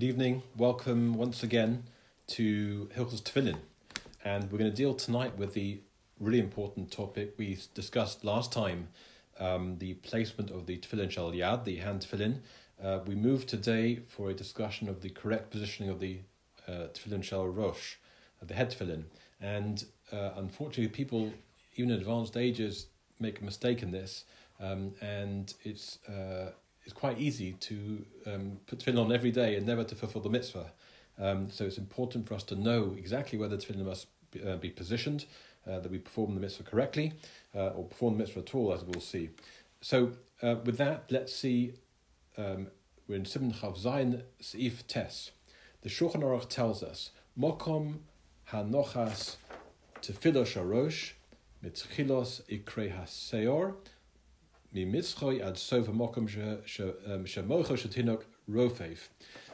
Good 0.00 0.06
evening. 0.06 0.42
Welcome 0.56 1.12
once 1.12 1.42
again 1.42 1.82
to 2.28 2.88
Hilchos 2.96 3.20
Tefillin. 3.20 3.58
And 4.24 4.44
we're 4.44 4.56
going 4.56 4.70
to 4.70 4.74
deal 4.74 4.94
tonight 4.94 5.36
with 5.36 5.52
the 5.52 5.80
really 6.18 6.38
important 6.38 6.90
topic 6.90 7.34
we 7.36 7.58
discussed 7.74 8.24
last 8.24 8.50
time 8.50 8.88
um, 9.38 9.76
the 9.76 9.92
placement 9.92 10.50
of 10.50 10.64
the 10.64 10.78
Tefillin 10.78 11.10
Shal 11.10 11.32
Yad, 11.32 11.64
the 11.64 11.76
hand 11.76 12.00
Tefillin. 12.00 12.38
Uh, 12.82 13.00
we 13.06 13.14
move 13.14 13.44
today 13.44 13.96
for 13.96 14.30
a 14.30 14.32
discussion 14.32 14.88
of 14.88 15.02
the 15.02 15.10
correct 15.10 15.50
positioning 15.50 15.90
of 15.90 16.00
the 16.00 16.20
uh, 16.66 16.88
Tefillin 16.94 17.22
Shal 17.22 17.46
Rosh, 17.46 17.96
uh, 18.40 18.46
the 18.46 18.54
head 18.54 18.70
Tefillin. 18.70 19.02
And 19.38 19.84
uh, 20.10 20.30
unfortunately, 20.36 20.88
people, 20.88 21.30
even 21.76 21.90
in 21.90 21.98
advanced 21.98 22.38
ages, 22.38 22.86
make 23.18 23.42
a 23.42 23.44
mistake 23.44 23.82
in 23.82 23.90
this. 23.90 24.24
Um, 24.60 24.94
and 25.02 25.52
it's 25.62 25.98
uh, 26.08 26.52
it's 26.84 26.92
quite 26.92 27.18
easy 27.18 27.52
to 27.52 28.04
um, 28.26 28.58
put 28.66 28.78
tefillin 28.78 29.04
on 29.04 29.12
every 29.12 29.30
day 29.30 29.56
and 29.56 29.66
never 29.66 29.84
to 29.84 29.94
fulfill 29.94 30.22
the 30.22 30.30
mitzvah. 30.30 30.72
Um, 31.18 31.50
so 31.50 31.64
it's 31.64 31.78
important 31.78 32.26
for 32.26 32.34
us 32.34 32.42
to 32.44 32.56
know 32.56 32.94
exactly 32.96 33.38
where 33.38 33.48
the 33.48 33.58
tefillin 33.58 33.84
must 33.84 34.06
be, 34.30 34.42
uh, 34.42 34.56
be 34.56 34.70
positioned, 34.70 35.26
uh, 35.66 35.78
that 35.80 35.90
we 35.90 35.98
perform 35.98 36.34
the 36.34 36.40
mitzvah 36.40 36.62
correctly, 36.62 37.12
uh, 37.54 37.68
or 37.68 37.84
perform 37.84 38.14
the 38.14 38.20
mitzvah 38.20 38.40
at 38.40 38.54
all, 38.54 38.72
as 38.72 38.82
we'll 38.84 39.00
see. 39.00 39.30
So 39.80 40.12
uh, 40.42 40.56
with 40.64 40.78
that, 40.78 41.04
let's 41.10 41.34
see. 41.34 41.74
Um, 42.36 42.68
we're 43.06 43.16
in 43.16 43.24
Simon 43.24 43.52
Chav 43.52 43.82
Zayin 43.82 44.22
Seif 44.40 44.86
Tes. 44.86 45.32
The 45.82 45.88
Shulchan 45.88 46.22
Aruch 46.22 46.48
tells 46.48 46.82
us 46.82 47.10
Mokom 47.38 47.98
Hanochas 48.50 49.36
Tefillah 50.00 50.46
Sharosh 50.46 51.12
Mitchilos 51.64 52.42
Ikre 52.48 52.94
Haseor 52.94 53.74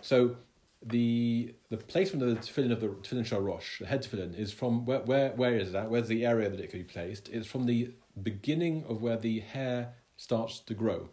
So 0.00 0.36
the 0.84 1.54
the 1.70 1.76
placement 1.78 2.22
of 2.22 2.28
the 2.28 2.36
tefillin 2.36 2.72
of 2.72 2.80
the 2.80 2.88
tefillin 2.88 3.26
sharosh, 3.26 3.78
the 3.78 3.86
head 3.86 4.02
tefillin, 4.02 4.38
is 4.38 4.52
from 4.52 4.84
where 4.84 5.00
where 5.00 5.30
where 5.30 5.56
is 5.56 5.72
that? 5.72 5.90
Where's 5.90 6.08
the 6.08 6.26
area 6.26 6.50
that 6.50 6.60
it 6.60 6.70
could 6.70 6.86
be 6.86 6.92
placed? 6.92 7.28
It's 7.30 7.46
from 7.46 7.64
the 7.64 7.92
beginning 8.22 8.84
of 8.88 9.00
where 9.02 9.16
the 9.16 9.40
hair 9.40 9.94
starts 10.16 10.60
to 10.60 10.74
grow, 10.74 11.08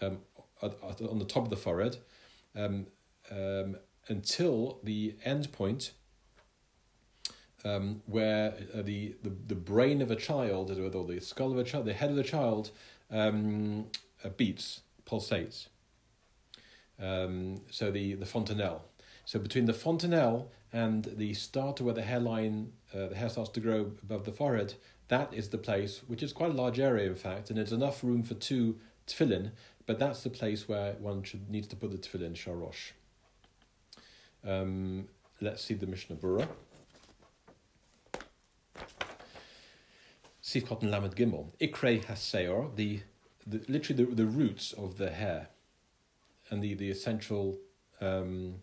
um, 0.00 0.18
on 0.62 1.18
the 1.18 1.24
top 1.24 1.44
of 1.44 1.50
the 1.50 1.56
forehead, 1.56 1.96
um, 2.54 2.86
um, 3.30 3.76
until 4.08 4.80
the 4.82 5.16
end 5.24 5.52
point. 5.52 5.92
Um, 7.62 8.00
where 8.06 8.54
uh, 8.74 8.80
the, 8.80 9.16
the 9.22 9.30
the 9.48 9.54
brain 9.54 10.00
of 10.00 10.10
a 10.10 10.16
child, 10.16 10.70
or 10.70 11.04
the 11.04 11.20
skull 11.20 11.52
of 11.52 11.58
a 11.58 11.64
child, 11.64 11.84
the 11.84 11.92
head 11.92 12.08
of 12.08 12.16
the 12.16 12.22
child, 12.22 12.70
um, 13.10 13.86
uh, 14.24 14.28
beats, 14.30 14.80
pulsates. 15.06 15.68
Um, 17.00 17.62
so 17.70 17.90
the, 17.90 18.14
the 18.14 18.26
fontanelle. 18.26 18.84
So 19.24 19.38
between 19.38 19.66
the 19.66 19.72
fontanelle 19.74 20.50
and 20.72 21.04
the 21.16 21.34
start 21.34 21.80
where 21.80 21.94
the 21.94 22.02
hairline, 22.02 22.72
uh, 22.94 23.08
the 23.08 23.14
hair 23.16 23.28
starts 23.28 23.50
to 23.50 23.60
grow 23.60 23.92
above 24.02 24.24
the 24.24 24.32
forehead, 24.32 24.74
that 25.08 25.32
is 25.34 25.48
the 25.48 25.58
place, 25.58 26.02
which 26.06 26.22
is 26.22 26.32
quite 26.32 26.50
a 26.50 26.54
large 26.54 26.78
area 26.78 27.08
in 27.08 27.16
fact, 27.16 27.50
and 27.50 27.58
there's 27.58 27.72
enough 27.72 28.04
room 28.04 28.22
for 28.22 28.34
two 28.34 28.78
tefillin, 29.06 29.50
but 29.86 29.98
that's 29.98 30.22
the 30.22 30.30
place 30.30 30.68
where 30.68 30.92
one 30.94 31.22
should 31.22 31.50
needs 31.50 31.66
to 31.68 31.76
put 31.76 31.90
the 31.90 31.98
tefillin 31.98 32.34
sharosh. 32.34 32.92
Um, 34.46 35.08
let's 35.40 35.62
see 35.62 35.74
the 35.74 35.86
Mishnah 35.86 36.16
Berurah. 36.16 36.48
Sif 40.50 40.66
Koton 40.66 40.90
Lamed 40.90 41.14
Gimel. 41.14 41.46
Ikre 41.60 42.04
Haseor, 42.04 42.74
the, 42.74 43.02
the 43.46 43.62
literally 43.68 44.04
the, 44.04 44.14
the 44.16 44.26
roots 44.26 44.72
of 44.72 44.98
the 44.98 45.10
hair 45.10 45.46
and 46.50 46.60
the, 46.60 46.74
the 46.74 46.90
essential 46.90 47.56
um, 48.00 48.56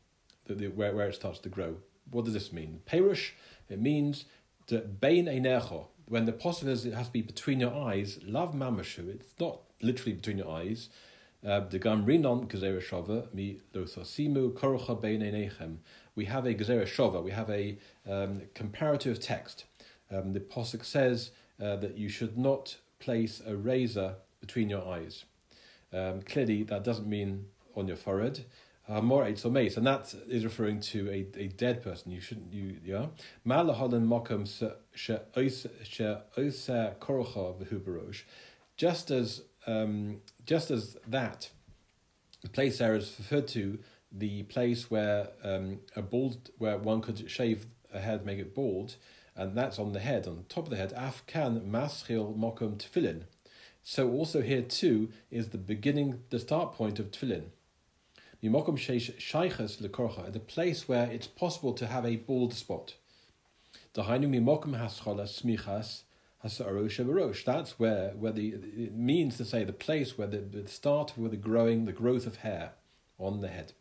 the, 0.47 0.55
the, 0.55 0.67
where, 0.67 0.93
where 0.93 1.07
it 1.07 1.15
starts 1.15 1.39
to 1.39 1.47
grow. 1.47 1.77
What 2.11 2.25
does 2.25 2.33
this 2.33 2.51
mean? 2.51 2.81
Perush, 2.85 3.31
it 3.69 3.79
means 3.79 4.25
the 4.67 4.79
bein 4.79 5.27
einecho, 5.27 5.87
when 6.07 6.25
the 6.25 6.33
posture 6.33 6.69
is 6.69 6.85
it 6.85 6.93
has 6.93 7.07
to 7.07 7.13
be 7.13 7.21
between 7.21 7.61
your 7.61 7.73
eyes, 7.73 8.19
lav 8.21 8.53
mamashu, 8.53 9.07
it's 9.07 9.33
not 9.39 9.61
literally 9.81 10.11
between 10.11 10.39
your 10.39 10.49
eyes. 10.49 10.89
Uh, 11.45 11.61
the 11.61 11.79
gam 11.79 12.05
rinon 12.05 12.49
shava 12.49 13.33
mi 13.33 13.61
lothosimu 13.73 14.51
korocha 14.51 14.99
bein 15.01 15.21
einechem. 15.21 15.77
We 16.15 16.25
have 16.25 16.45
a 16.45 16.53
shava, 16.53 17.23
we 17.23 17.31
have 17.31 17.49
a 17.49 17.77
um, 18.05 18.41
comparative 18.53 19.21
text. 19.21 19.63
Um, 20.11 20.33
the 20.33 20.41
posuk 20.41 20.83
says 20.83 21.31
uh, 21.61 21.75
that 21.77 21.97
you 21.97 22.09
should 22.09 22.37
not 22.37 22.77
place 22.99 23.41
a 23.45 23.55
razor 23.55 24.15
between 24.39 24.69
your 24.69 24.87
eyes. 24.87 25.25
Um, 25.93 26.21
clearly, 26.21 26.63
that 26.63 26.83
doesn't 26.83 27.07
mean 27.07 27.47
on 27.75 27.87
your 27.87 27.97
forehead. 27.97 28.45
More 28.89 29.27
or 29.27 29.51
mace, 29.51 29.75
and 29.75 29.85
that 29.85 30.15
is 30.29 30.45
referring 30.45 30.79
to 30.79 31.09
a, 31.09 31.27
a 31.37 31.47
dead 31.47 31.83
person. 31.83 32.09
You 32.09 32.21
shouldn't 32.21 32.53
you 32.53 32.77
yeah. 32.85 33.07
Malaholan 33.45 34.07
mokum 34.07 34.47
Just 38.77 39.11
as 39.11 39.41
um, 39.65 40.21
just 40.45 40.71
as 40.71 40.97
that 41.05 41.49
the 42.41 42.49
place 42.49 42.77
there 42.77 42.95
is 42.95 43.13
referred 43.17 43.47
to 43.49 43.79
the 44.11 44.43
place 44.43 44.89
where 44.89 45.29
um, 45.43 45.79
a 45.95 46.01
bald 46.01 46.49
where 46.57 46.77
one 46.77 47.01
could 47.01 47.29
shave 47.29 47.67
a 47.93 47.99
head, 47.99 48.25
make 48.25 48.39
it 48.39 48.55
bald 48.55 48.95
and 49.37 49.55
that's 49.55 49.77
on 49.77 49.93
the 49.93 49.99
head, 49.99 50.27
on 50.27 50.45
top 50.49 50.65
of 50.65 50.71
the 50.71 50.75
head. 50.77 50.93
Afkan 50.93 51.69
maschil 51.69 52.35
mokum 52.35 52.77
tefillin. 52.77 53.23
So 53.83 54.11
also 54.11 54.41
here 54.41 54.63
too 54.63 55.09
is 55.31 55.49
the 55.49 55.57
beginning, 55.57 56.23
the 56.31 56.39
start 56.39 56.73
point 56.73 56.99
of 56.99 57.11
tefillin. 57.11 57.45
Mimokum 58.43 58.77
sheiches 58.77 59.81
lekorcha, 59.81 60.33
the 60.33 60.39
place 60.39 60.87
where 60.87 61.09
it's 61.09 61.27
possible 61.27 61.73
to 61.73 61.87
have 61.87 62.05
a 62.05 62.17
bald 62.17 62.53
spot. 62.53 62.95
Dahainu 63.93 64.27
mimokum 64.27 64.77
haschola 64.77 65.23
smichas 65.23 66.01
That's 67.45 67.79
where 67.79 68.09
where 68.11 68.31
the 68.31 68.49
it 68.49 68.95
means 68.95 69.37
to 69.37 69.45
say 69.45 69.63
the 69.63 69.73
place 69.73 70.17
where 70.17 70.27
the, 70.27 70.37
the 70.37 70.67
start 70.67 71.13
with 71.17 71.31
the 71.31 71.37
growing, 71.37 71.85
the 71.85 71.91
growth 71.91 72.27
of 72.27 72.37
hair 72.37 72.73
on 73.19 73.41
the 73.41 73.47
head. 73.47 73.73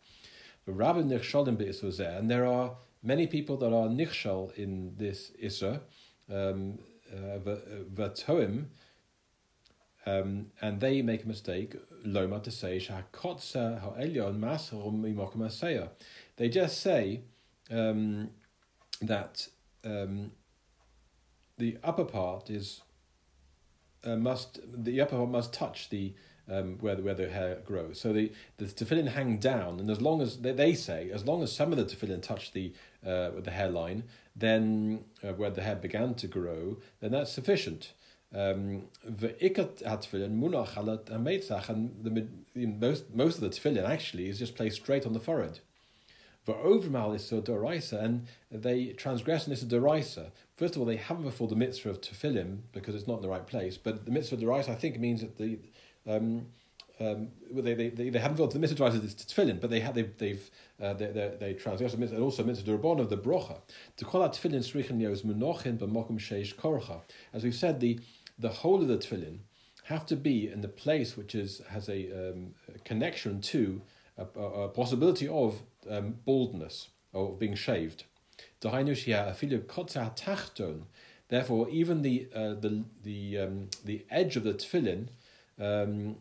The 0.64 0.72
rabbin 0.72 1.12
and 1.12 2.30
there 2.30 2.46
are 2.46 2.76
many 3.06 3.26
people 3.28 3.56
that 3.56 3.72
are 3.72 3.88
nichshal 3.88 4.52
in 4.58 4.94
this 4.96 5.30
Isra, 5.42 5.80
um, 6.30 6.78
uh, 7.10 7.38
vatoim, 7.94 8.66
um, 10.04 10.46
and 10.60 10.80
they 10.80 11.02
make 11.02 11.24
a 11.24 11.28
mistake, 11.28 11.76
loma 12.04 12.40
to 12.40 12.50
say, 12.50 12.78
shakotza 12.78 13.80
ha'elyon 13.80 14.40
imokum 14.40 15.88
They 16.36 16.48
just 16.48 16.80
say 16.80 17.22
um, 17.70 18.30
that 19.00 19.48
um, 19.84 20.32
the 21.58 21.78
upper 21.84 22.04
part 22.04 22.50
is 22.50 22.82
uh, 24.04 24.16
must 24.16 24.60
the 24.84 25.00
upper 25.00 25.16
part 25.16 25.30
must 25.30 25.52
touch 25.52 25.90
the 25.90 26.14
um, 26.50 26.78
where 26.78 26.94
the, 26.94 27.02
where 27.02 27.14
the 27.14 27.28
hair 27.28 27.58
grows. 27.64 28.00
So 28.00 28.12
the 28.12 28.32
the 28.58 28.66
tefillin 28.66 29.08
hang 29.08 29.38
down, 29.38 29.80
and 29.80 29.90
as 29.90 30.00
long 30.00 30.20
as 30.20 30.38
they, 30.38 30.52
they 30.52 30.74
say, 30.74 31.10
as 31.10 31.24
long 31.24 31.42
as 31.42 31.52
some 31.52 31.72
of 31.72 31.78
the 31.78 31.84
tefillin 31.84 32.22
touch 32.22 32.52
the 32.52 32.72
uh, 33.04 33.30
the 33.38 33.50
hairline, 33.50 34.04
then 34.34 35.04
uh, 35.22 35.32
where 35.32 35.50
the 35.50 35.62
hair 35.62 35.76
began 35.76 36.14
to 36.14 36.26
grow, 36.26 36.78
then 37.00 37.12
that's 37.12 37.32
sufficient. 37.32 37.92
Um, 38.34 38.88
and 39.04 39.18
the 39.18 39.34
most 42.54 43.14
most 43.14 43.34
of 43.36 43.40
the 43.40 43.50
tefillin 43.50 43.88
actually 43.88 44.28
is 44.28 44.38
just 44.38 44.56
placed 44.56 44.76
straight 44.76 45.06
on 45.06 45.12
the 45.12 45.20
forehead. 45.20 45.60
The 46.44 46.54
overmal 46.54 47.12
is 47.12 47.26
so 47.26 47.40
derisa, 47.40 48.02
and 48.02 48.26
they 48.50 48.92
transgress 48.92 49.44
and 49.44 49.52
this 49.52 49.62
is 49.62 49.68
derisa. 49.68 50.30
First 50.56 50.74
of 50.74 50.80
all, 50.80 50.86
they 50.86 50.96
haven't 50.96 51.24
fulfilled 51.24 51.50
the 51.50 51.56
mitzvah 51.56 51.90
of 51.90 52.00
tefillin 52.00 52.60
because 52.72 52.94
it's 52.94 53.08
not 53.08 53.16
in 53.16 53.22
the 53.22 53.28
right 53.28 53.46
place. 53.46 53.76
But 53.76 54.04
the 54.04 54.12
mitzvah 54.12 54.36
of 54.36 54.42
derisa, 54.42 54.70
I 54.70 54.74
think, 54.76 54.98
means 54.98 55.22
that 55.22 55.38
the 55.38 55.58
um, 56.06 56.46
um, 56.98 57.28
they, 57.52 57.74
they, 57.74 57.88
they, 57.90 58.08
they 58.08 58.18
haven't 58.18 58.38
got 58.38 58.52
the 58.52 58.58
mitzvah 58.58 58.90
to 58.90 58.98
tefillin, 58.98 59.60
but 59.60 59.68
they 59.68 59.80
have 59.80 59.94
they've 59.94 60.16
they've 60.16 60.50
uh, 60.82 60.94
they 60.94 61.06
they, 61.06 61.36
they 61.38 61.54
transgress 61.54 61.92
the 61.92 61.98
mitzvah 61.98 62.16
and 62.16 62.24
also 62.24 62.42
mitzvah 62.42 62.70
derabon 62.70 63.00
of 63.00 63.10
the 63.10 63.18
brocha. 63.18 63.58
To 63.98 64.04
call 64.04 64.22
out 64.22 64.34
tefillin 64.34 64.64
srichen 64.64 65.00
yos 65.00 65.22
munochin 65.22 65.78
b'mokum 65.78 66.18
sheish 66.18 66.54
korcha. 66.54 67.00
As 67.34 67.44
we've 67.44 67.54
said, 67.54 67.80
the 67.80 68.00
the 68.38 68.48
whole 68.48 68.80
of 68.80 68.88
the 68.88 68.96
tefillin 68.96 69.40
have 69.84 70.06
to 70.06 70.16
be 70.16 70.50
in 70.50 70.62
the 70.62 70.68
place 70.68 71.16
which 71.16 71.34
is 71.34 71.60
has 71.68 71.88
a, 71.88 72.30
um, 72.30 72.54
connection 72.84 73.40
to 73.40 73.82
a, 74.16 74.26
a, 74.38 74.64
a 74.64 74.68
possibility 74.68 75.28
of 75.28 75.62
um, 75.88 76.16
baldness 76.24 76.88
or 77.12 77.36
being 77.36 77.54
shaved. 77.54 78.04
Therefore, 78.60 78.80
even 81.68 82.02
the 82.02 82.28
uh, 82.34 82.54
the 82.54 82.84
the 83.02 83.38
um, 83.38 83.68
the 83.84 84.06
edge 84.10 84.36
of 84.36 84.44
the 84.44 84.54
tefillin 84.54 85.08
um, 85.60 86.16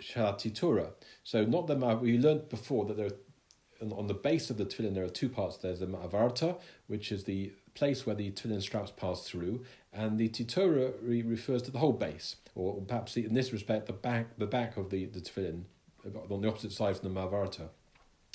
Shatitura. 0.00 0.92
So 1.22 1.44
not 1.44 1.66
the 1.66 1.76
we 1.76 2.18
learned 2.18 2.48
before 2.48 2.84
that 2.86 2.96
there 2.96 3.06
are, 3.06 3.92
on 3.92 4.06
the 4.06 4.14
base 4.14 4.50
of 4.50 4.56
the 4.56 4.64
tefillin 4.64 4.94
there 4.94 5.04
are 5.04 5.08
two 5.08 5.28
parts. 5.28 5.56
There's 5.58 5.80
the 5.80 5.86
ma'avarta, 5.86 6.58
which 6.86 7.12
is 7.12 7.24
the 7.24 7.52
place 7.74 8.06
where 8.06 8.14
the 8.14 8.30
tefillin 8.30 8.62
straps 8.62 8.90
pass 8.90 9.22
through, 9.22 9.64
and 9.92 10.18
the 10.18 10.28
titura 10.28 10.92
re- 11.02 11.22
refers 11.22 11.62
to 11.62 11.70
the 11.70 11.78
whole 11.78 11.92
base, 11.92 12.36
or 12.54 12.80
perhaps 12.80 13.16
in 13.16 13.34
this 13.34 13.52
respect 13.52 13.86
the 13.86 13.92
back 13.92 14.38
the 14.38 14.46
back 14.46 14.76
of 14.76 14.90
the 14.90 15.06
the 15.06 15.20
tefillin 15.20 15.64
on 16.30 16.40
the 16.40 16.48
opposite 16.48 16.72
side 16.72 16.96
from 16.96 17.12
the 17.12 17.20
ma'avarta. 17.20 17.68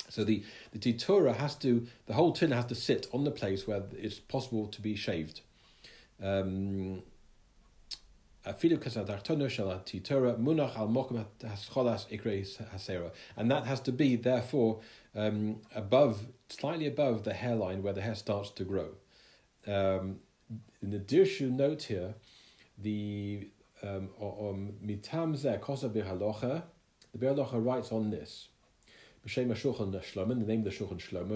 So 0.08 0.24
the, 0.24 0.42
the 0.72 0.78
titura 0.78 1.36
has 1.36 1.54
to, 1.56 1.86
the 2.06 2.14
whole 2.14 2.34
tefillin 2.34 2.54
has 2.54 2.66
to 2.66 2.74
sit 2.74 3.06
on 3.12 3.24
the 3.24 3.30
place 3.30 3.66
where 3.66 3.84
it's 3.96 4.18
possible 4.18 4.66
to 4.66 4.82
be 4.82 4.96
shaved. 4.96 5.40
Um, 6.22 7.02
and 13.36 13.50
that 13.50 13.66
has 13.66 13.80
to 13.80 13.92
be 13.92 14.16
therefore 14.16 14.80
um, 15.14 15.60
above 15.74 16.26
slightly 16.48 16.86
above 16.86 17.24
the 17.24 17.34
hairline 17.34 17.82
where 17.82 17.92
the 17.92 18.00
hair 18.00 18.14
starts 18.14 18.50
to 18.50 18.64
grow 18.64 18.88
um, 19.66 20.20
in 20.82 20.90
the 20.90 20.98
dirshu 20.98 21.50
note 21.50 21.82
here 21.82 22.14
the 22.78 23.48
um, 23.82 24.08
mitam 24.84 25.36
zeh 25.36 25.60
kosa 25.60 25.90
b'halocha 25.90 26.62
the 27.12 27.18
Be'alocha 27.18 27.64
writes 27.64 27.92
on 27.92 28.10
this 28.10 28.48
the 29.22 29.42
name 29.42 29.50
of 29.50 29.62
the 29.62 30.70
Shulchan 30.70 30.98
Shlomo. 30.98 31.32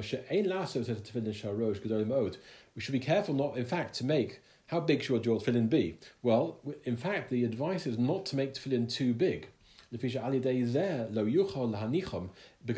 We 2.75 2.81
should 2.81 2.93
be 2.93 2.99
careful 2.99 3.35
not, 3.35 3.57
in 3.59 3.65
fact, 3.65 3.95
to 3.97 4.05
make 4.07 4.41
how 4.69 4.81
big 4.81 5.03
should 5.03 5.27
your 5.27 5.39
tefillin 5.39 5.69
be? 5.69 5.97
Well, 6.23 6.59
in 6.85 6.97
fact, 6.97 7.31
the 7.31 7.45
advice 7.45 7.87
is 7.87 7.99
not 7.99 8.25
to 8.27 8.37
make 8.37 8.55
tefillin 8.55 8.93
too 8.93 9.13
big. 9.13 9.49
Because 9.91 10.15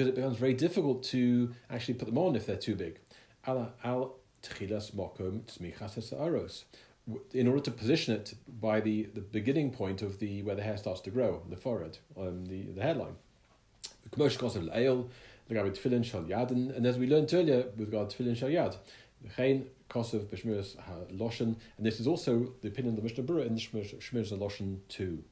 it 0.08 0.14
becomes 0.14 0.36
very 0.36 0.54
difficult 0.54 1.02
to 1.04 1.54
actually 1.70 1.94
put 1.94 2.06
them 2.06 2.18
on 2.18 2.36
if 2.36 2.46
they're 2.46 2.56
too 2.56 2.74
big. 2.74 2.98
In 7.32 7.46
order 7.46 7.60
to 7.60 7.70
position 7.70 8.14
it 8.14 8.34
by 8.60 8.80
the, 8.80 9.04
the 9.14 9.20
beginning 9.20 9.70
point 9.70 10.02
of 10.02 10.18
the 10.18 10.42
where 10.42 10.56
the 10.56 10.62
hair 10.62 10.76
starts 10.76 11.00
to 11.02 11.10
grow, 11.10 11.42
the 11.48 11.56
forehead, 11.56 11.98
um, 12.18 12.46
the, 12.46 12.64
the 12.72 12.82
hairline. 12.82 13.14
And 14.12 16.86
as 16.86 16.98
we 16.98 17.06
learned 17.06 17.32
earlier 17.32 17.66
with 17.76 17.88
regard 17.88 18.10
to 18.10 18.22
tefillin 18.22 18.36
shal 18.36 18.48
yad, 18.48 18.76
Kosov 19.96 20.26
Bishmiras 20.26 20.76
Loshen, 21.10 21.56
and 21.78 21.86
this 21.86 22.00
is 22.00 22.06
also 22.06 22.52
the 22.60 22.68
opinion 22.68 22.92
of 22.92 22.96
the 22.96 23.02
Mishnah 23.02 23.24
Berurah 23.24 23.46
in 23.46 23.54
the 23.54 23.60
Shmiras 23.60 24.30
Loshen 24.38 24.80
too. 24.88 25.24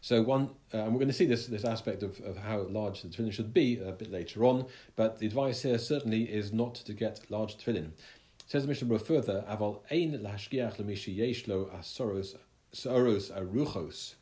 So 0.00 0.22
one, 0.22 0.50
uh, 0.72 0.78
and 0.78 0.92
we're 0.92 1.00
going 1.00 1.08
to 1.08 1.14
see 1.14 1.26
this 1.26 1.46
this 1.46 1.64
aspect 1.64 2.04
of, 2.04 2.20
of 2.20 2.36
how 2.36 2.60
large 2.62 3.02
the 3.02 3.08
tefillin 3.08 3.32
should 3.32 3.52
be 3.52 3.80
a 3.80 3.90
bit 3.90 4.12
later 4.12 4.44
on, 4.44 4.66
but 4.94 5.18
the 5.18 5.26
advice 5.26 5.62
here 5.62 5.78
certainly 5.78 6.22
is 6.22 6.52
not 6.52 6.76
to 6.76 6.92
get 6.92 7.28
large 7.30 7.56
tefillin. 7.56 7.90
Says 8.46 8.62
the 8.62 8.68
Mishnah 8.68 8.98
further, 9.00 9.44
Aval 9.48 9.80
ein 9.90 10.12
lashgiach 10.12 10.76
lemishi 10.76 11.16
yeshlo 11.16 11.68
asoros 11.76 12.36
soros 12.72 13.32
aruchos. 13.32 14.14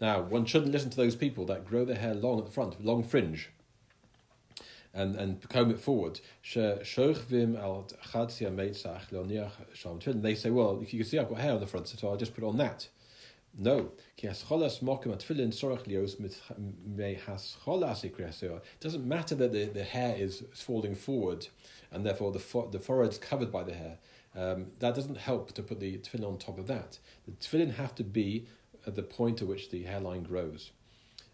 Now, 0.00 0.22
one 0.22 0.44
shouldn't 0.44 0.70
listen 0.70 0.90
to 0.90 0.96
those 0.96 1.16
people 1.16 1.44
that 1.46 1.66
grow 1.66 1.84
their 1.84 1.96
hair 1.96 2.14
long 2.14 2.38
at 2.38 2.46
the 2.46 2.52
front, 2.52 2.84
long 2.84 3.02
fringe 3.02 3.50
and, 4.94 5.16
and 5.16 5.48
comb 5.48 5.70
it 5.70 5.78
forward. 5.78 6.20
They 10.22 10.34
say, 10.34 10.50
well, 10.50 10.78
you 10.80 10.98
can 10.98 11.04
see 11.04 11.18
I've 11.18 11.28
got 11.28 11.38
hair 11.38 11.52
on 11.52 11.60
the 11.60 11.66
front, 11.66 11.88
so 11.88 12.08
I'll 12.08 12.16
just 12.16 12.34
put 12.34 12.44
on 12.44 12.56
that. 12.58 12.88
No. 13.56 13.92
It 18.56 18.80
doesn't 18.80 19.06
matter 19.06 19.34
that 19.34 19.52
the, 19.52 19.64
the 19.64 19.84
hair 19.84 20.14
is 20.16 20.44
falling 20.54 20.94
forward 20.94 21.48
and 21.90 22.04
therefore 22.04 22.32
the, 22.32 22.38
fo- 22.38 22.68
the 22.68 22.78
forehead 22.78 23.12
is 23.12 23.18
covered 23.18 23.50
by 23.50 23.64
the 23.64 23.74
hair. 23.74 23.98
Um, 24.36 24.66
that 24.78 24.94
doesn't 24.94 25.16
help 25.16 25.52
to 25.54 25.62
put 25.62 25.80
the 25.80 25.98
tefillin 25.98 26.28
on 26.28 26.38
top 26.38 26.58
of 26.58 26.66
that. 26.68 26.98
The 27.26 27.32
tefillin 27.32 27.74
have 27.74 27.94
to 27.96 28.04
be 28.04 28.46
at 28.86 28.94
the 28.94 29.02
point 29.02 29.42
at 29.42 29.48
which 29.48 29.70
the 29.70 29.82
hairline 29.82 30.22
grows. 30.22 30.70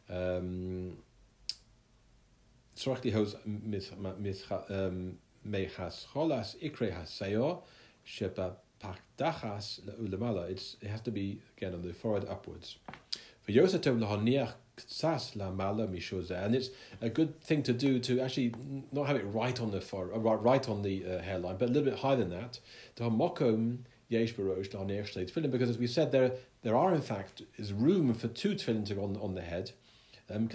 Um, 0.09 0.99
tzorach 2.77 3.03
lihoz 3.03 3.37
mechas 5.47 6.07
cholas 6.13 6.57
ikre 6.63 6.93
haseo 6.93 7.63
sheba 8.05 8.57
pakdachas 8.81 9.81
ulemala. 10.01 10.51
It 10.51 10.89
has 10.89 11.01
to 11.03 11.11
be 11.11 11.41
again 11.57 11.75
on 11.75 11.83
the 11.83 11.93
forehead 11.93 12.29
upwards. 12.29 12.77
For 13.43 13.53
Yosatov 13.53 13.99
lahoniach 13.99 14.55
ksas 14.77 15.37
lamala 15.37 15.87
mishoze, 15.89 16.31
and 16.31 16.55
it's 16.55 16.71
a 17.01 17.11
good 17.11 17.41
thing 17.43 17.63
to 17.63 17.73
do 17.73 17.99
to 18.01 18.21
actually 18.21 18.55
not 18.91 19.07
have 19.07 19.17
it 19.17 19.25
right 19.25 19.61
on 19.61 19.71
the 19.71 19.81
forehead, 19.81 20.23
right, 20.23 20.43
right 20.43 20.69
on 20.69 20.83
the 20.83 21.05
uh, 21.05 21.23
hairline, 21.23 21.57
but 21.59 21.69
a 21.69 21.73
little 21.73 21.91
bit 21.91 22.01
higher 22.01 22.17
than 22.17 22.31
that. 22.31 22.59
To 22.97 23.05
mokom 23.05 23.81
yesh 24.09 24.35
barosh 24.35 24.71
lahoniach 24.71 25.13
tefillin, 25.13 25.51
because 25.51 25.69
as 25.69 25.79
we 25.79 25.87
said, 25.87 26.11
there 26.11 26.33
there 26.63 26.77
are 26.77 26.95
in 26.95 27.03
fact 27.03 27.43
is 27.57 27.73
room 27.73 28.15
for 28.15 28.29
two 28.29 28.55
tefillin 28.55 28.87
to 28.87 28.95
go 28.95 29.05
on 29.05 29.17
on 29.19 29.35
the 29.35 29.43
head. 29.43 29.73
Um, 30.31 30.49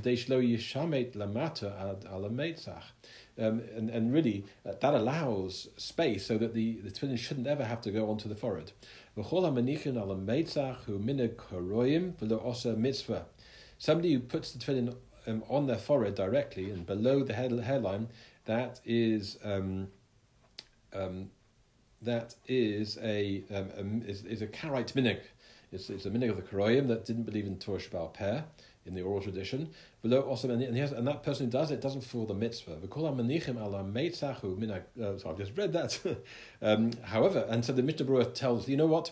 um, 3.38 3.62
and, 3.76 3.90
and 3.90 4.14
really, 4.14 4.46
uh, 4.66 4.74
that 4.82 4.94
allows 4.94 5.68
space 5.78 6.26
so 6.26 6.38
that 6.38 6.54
the, 6.54 6.74
the 6.82 6.90
tefillin 6.90 7.18
shouldn't 7.18 7.48
ever 7.48 7.64
have 7.64 7.82
to 7.82 7.92
go 7.92 8.10
onto 8.10 8.28
the 8.28 8.36
forehead. 8.36 8.72
Somebody 13.78 14.14
who 14.14 14.20
puts 14.20 14.52
the 14.52 14.60
tefillin 14.60 14.96
um, 15.28 15.44
on 15.48 15.68
their 15.68 15.78
forehead 15.78 16.16
directly 16.16 16.70
and 16.72 16.86
below 16.86 17.24
the 17.24 17.34
head, 17.34 17.52
hairline, 17.52 18.10
that 18.46 18.80
is 18.84 19.38
um, 19.44 19.90
um, 20.92 21.30
that 22.02 22.36
is 22.48 22.98
a 23.02 23.44
um, 23.54 24.02
is, 24.08 24.26
is 24.26 24.42
a 24.42 24.48
Karaite 24.48 24.94
minig. 24.94 25.20
It's, 25.72 25.90
it's 25.90 26.06
a 26.06 26.10
minig 26.10 26.32
of 26.32 26.38
the 26.38 26.42
Karoyim 26.42 26.88
that 26.88 27.06
didn't 27.06 27.24
believe 27.24 27.46
in 27.46 27.60
Torah 27.60 27.78
Shebaal 27.78 28.12
Peh 28.14 28.42
in 28.90 28.96
the 28.96 29.02
oral 29.02 29.22
tradition. 29.22 29.70
And, 30.04 30.78
has, 30.78 30.92
and 30.92 31.08
that 31.08 31.24
person 31.24 31.46
who 31.46 31.52
does 31.52 31.72
it 31.72 31.80
doesn't 31.80 32.02
fulfill 32.02 32.26
the 32.26 32.34
mitzvah. 32.34 32.80
Uh, 32.82 32.88
so 35.18 35.30
I've 35.30 35.38
just 35.38 35.58
read 35.58 35.72
that. 35.74 36.18
um, 36.62 36.92
however, 37.04 37.46
and 37.48 37.64
so 37.64 37.72
the 37.72 37.84
Mishnah 37.84 38.26
tells 38.26 38.68
you 38.68 38.76
know 38.76 38.88
what, 38.88 39.12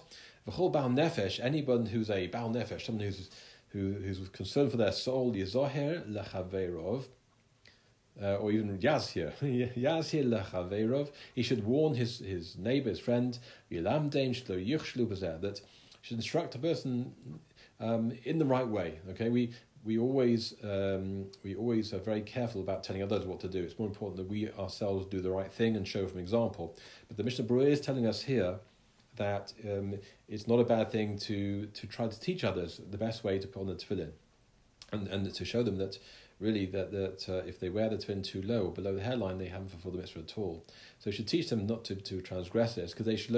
nefesh, 0.49 1.39
anyone 1.41 1.85
who's 1.85 2.09
a 2.09 2.27
baal 2.27 2.49
nefesh, 2.49 2.85
someone 2.85 3.05
who's 3.05 3.29
who, 3.69 3.93
who's 3.93 4.27
concerned 4.29 4.71
for 4.71 4.77
their 4.77 4.91
soul, 4.91 5.33
yizoher 5.33 6.05
lechaveirov, 6.09 7.05
uh, 8.21 8.35
or 8.35 8.51
even 8.51 8.77
Yazhir, 8.77 9.33
Yazhir 9.77 10.25
lechaveirov, 10.25 11.11
he 11.35 11.43
should 11.43 11.65
warn 11.65 11.95
his, 11.95 12.19
his 12.19 12.57
neighbor, 12.57 12.89
his 12.89 12.99
friend, 12.99 13.37
that 13.69 15.61
should 16.01 16.17
instruct 16.17 16.55
a 16.55 16.59
person 16.59 17.13
um, 17.79 18.11
in 18.23 18.39
the 18.39 18.45
right 18.45 18.67
way. 18.67 18.99
Okay, 19.09 19.29
we 19.29 19.53
we 19.83 19.97
always 19.97 20.53
um, 20.63 21.27
we 21.43 21.55
always 21.55 21.93
are 21.93 21.99
very 21.99 22.21
careful 22.21 22.61
about 22.61 22.83
telling 22.83 23.03
others 23.03 23.25
what 23.25 23.39
to 23.41 23.47
do. 23.47 23.63
It's 23.63 23.79
more 23.79 23.87
important 23.87 24.17
that 24.17 24.27
we 24.27 24.51
ourselves 24.51 25.05
do 25.05 25.21
the 25.21 25.31
right 25.31 25.51
thing 25.51 25.75
and 25.75 25.87
show 25.87 26.07
from 26.07 26.19
example. 26.19 26.75
But 27.07 27.17
the 27.17 27.23
Mishnah 27.23 27.45
Berurah 27.45 27.67
is 27.67 27.81
telling 27.81 28.05
us 28.05 28.23
here 28.23 28.59
that 29.15 29.53
um, 29.65 29.95
it's 30.27 30.47
not 30.47 30.59
a 30.59 30.63
bad 30.63 30.91
thing 30.91 31.17
to 31.19 31.67
to 31.67 31.87
try 31.87 32.07
to 32.07 32.19
teach 32.19 32.43
others 32.43 32.81
the 32.89 32.97
best 32.97 33.23
way 33.23 33.39
to 33.39 33.47
put 33.47 33.61
on 33.61 33.67
the 33.67 33.75
tefillin, 33.75 34.11
and 34.91 35.07
and 35.07 35.33
to 35.33 35.45
show 35.45 35.63
them 35.63 35.77
that 35.77 35.97
really 36.39 36.65
that 36.67 36.91
that 36.91 37.29
uh, 37.29 37.45
if 37.47 37.59
they 37.59 37.69
wear 37.69 37.89
the 37.89 37.97
tefillin 37.97 38.23
too 38.23 38.41
low 38.41 38.65
or 38.65 38.71
below 38.71 38.95
the 38.95 39.01
hairline, 39.01 39.37
they 39.37 39.47
haven't 39.47 39.69
fulfilled 39.69 39.95
the 39.95 39.99
mitzvah 39.99 40.19
at 40.19 40.37
all. 40.37 40.65
So 40.99 41.09
you 41.09 41.15
should 41.15 41.27
teach 41.27 41.49
them 41.49 41.65
not 41.65 41.83
to, 41.85 41.95
to 41.95 42.21
transgress 42.21 42.75
this 42.75 42.91
because 42.91 43.05
they 43.05 43.15
should 43.15 43.31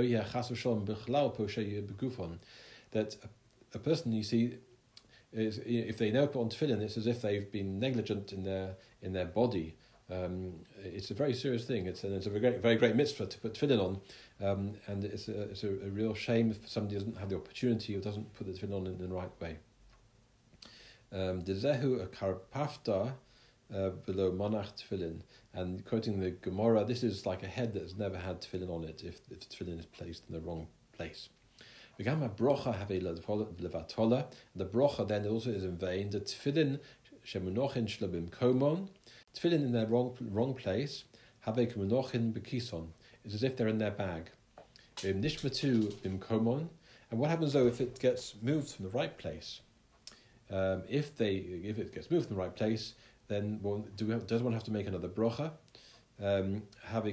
that 2.91 3.15
a, 3.23 3.77
a 3.77 3.79
person 3.79 4.11
you 4.11 4.23
see 4.23 4.55
is 5.33 5.59
if 5.65 5.97
they 5.97 6.11
never 6.11 6.27
put 6.27 6.41
on 6.41 6.49
tefillin, 6.49 6.81
it's 6.81 6.97
as 6.97 7.07
if 7.07 7.21
they've 7.21 7.51
been 7.51 7.79
negligent 7.79 8.33
in 8.33 8.43
their 8.43 8.75
in 9.01 9.13
their 9.13 9.25
body. 9.25 9.75
Um, 10.11 10.53
it's 10.83 11.11
a 11.11 11.13
very 11.13 11.35
serious 11.35 11.65
thing. 11.65 11.85
It's 11.85 12.03
and 12.03 12.15
it's 12.15 12.25
a 12.25 12.29
very 12.29 12.41
great, 12.41 12.61
very 12.61 12.75
great 12.75 12.95
mitzvah 12.95 13.27
to 13.27 13.37
put 13.37 13.53
tefillin 13.53 13.79
on, 13.79 14.01
um, 14.47 14.73
and 14.87 15.03
it's 15.03 15.27
a 15.27 15.41
it's 15.43 15.63
a, 15.63 15.69
a, 15.69 15.89
real 15.89 16.15
shame 16.15 16.49
if 16.49 16.67
somebody 16.67 16.95
doesn't 16.95 17.17
have 17.17 17.29
the 17.29 17.35
opportunity 17.35 17.95
or 17.95 17.99
doesn't 17.99 18.33
put 18.33 18.47
the 18.47 18.53
tefillin 18.53 18.75
on 18.75 18.87
in, 18.87 18.97
the 18.97 19.07
right 19.07 19.31
way. 19.39 19.57
Um, 21.11 21.43
Dezehu 21.43 22.01
a 22.01 22.07
karkafta 22.07 23.13
uh, 23.73 23.89
below 24.05 24.31
monach 24.31 24.73
tefillin, 24.81 25.19
and 25.53 25.85
quoting 25.85 26.19
the 26.19 26.31
Gemara, 26.31 26.85
this 26.85 27.03
is 27.03 27.27
like 27.27 27.43
a 27.43 27.47
head 27.47 27.73
that's 27.75 27.95
never 27.95 28.17
had 28.17 28.41
tefillin 28.41 28.71
on 28.71 28.83
it 28.83 29.03
if 29.03 29.21
if 29.29 29.47
tefillin 29.47 29.79
is 29.79 29.85
placed 29.85 30.23
in 30.27 30.33
the 30.33 30.41
wrong 30.41 30.67
place. 30.91 31.29
V'gam 31.99 32.29
brocha 32.35 32.75
have 32.75 32.87
levatola. 32.89 34.25
The 34.55 34.65
brocha 34.65 35.07
then 35.07 35.27
also 35.27 35.49
is 35.49 35.63
in 35.63 35.77
vain. 35.77 36.09
The 36.09 36.21
tefillin 36.21 36.79
shemunochin 37.25 37.87
shlabim 37.87 38.29
komon. 38.29 38.87
Tefillin 39.35 39.63
in 39.65 39.71
their 39.73 39.85
wrong 39.85 40.15
wrong 40.21 40.53
place. 40.53 41.03
Have 41.41 41.55
kemunochin 41.55 42.31
bekison. 42.33 42.87
It's 43.25 43.35
as 43.35 43.43
if 43.43 43.57
they're 43.57 43.67
in 43.67 43.79
their 43.79 43.91
bag. 43.91 44.29
Nishmatu 44.97 46.01
bim 46.01 46.19
komon. 46.19 46.69
And 47.11 47.19
what 47.19 47.29
happens 47.29 47.53
though 47.53 47.67
if 47.67 47.81
it 47.81 47.99
gets 47.99 48.35
moved 48.41 48.69
from 48.69 48.85
the 48.85 48.91
right 48.91 49.17
place? 49.17 49.59
Um, 50.51 50.83
if 50.87 51.17
they 51.17 51.33
if 51.33 51.79
it 51.79 51.93
gets 51.93 52.09
moved 52.09 52.27
from 52.27 52.37
the 52.37 52.41
right 52.41 52.55
place, 52.55 52.93
then 53.27 53.59
one, 53.61 53.85
do 53.95 54.09
have, 54.09 54.25
does 54.25 54.41
one 54.41 54.53
have 54.53 54.63
to 54.63 54.71
make 54.71 54.87
another 54.87 55.09
brocha? 55.09 55.51
Um, 56.21 56.63
have 56.85 57.05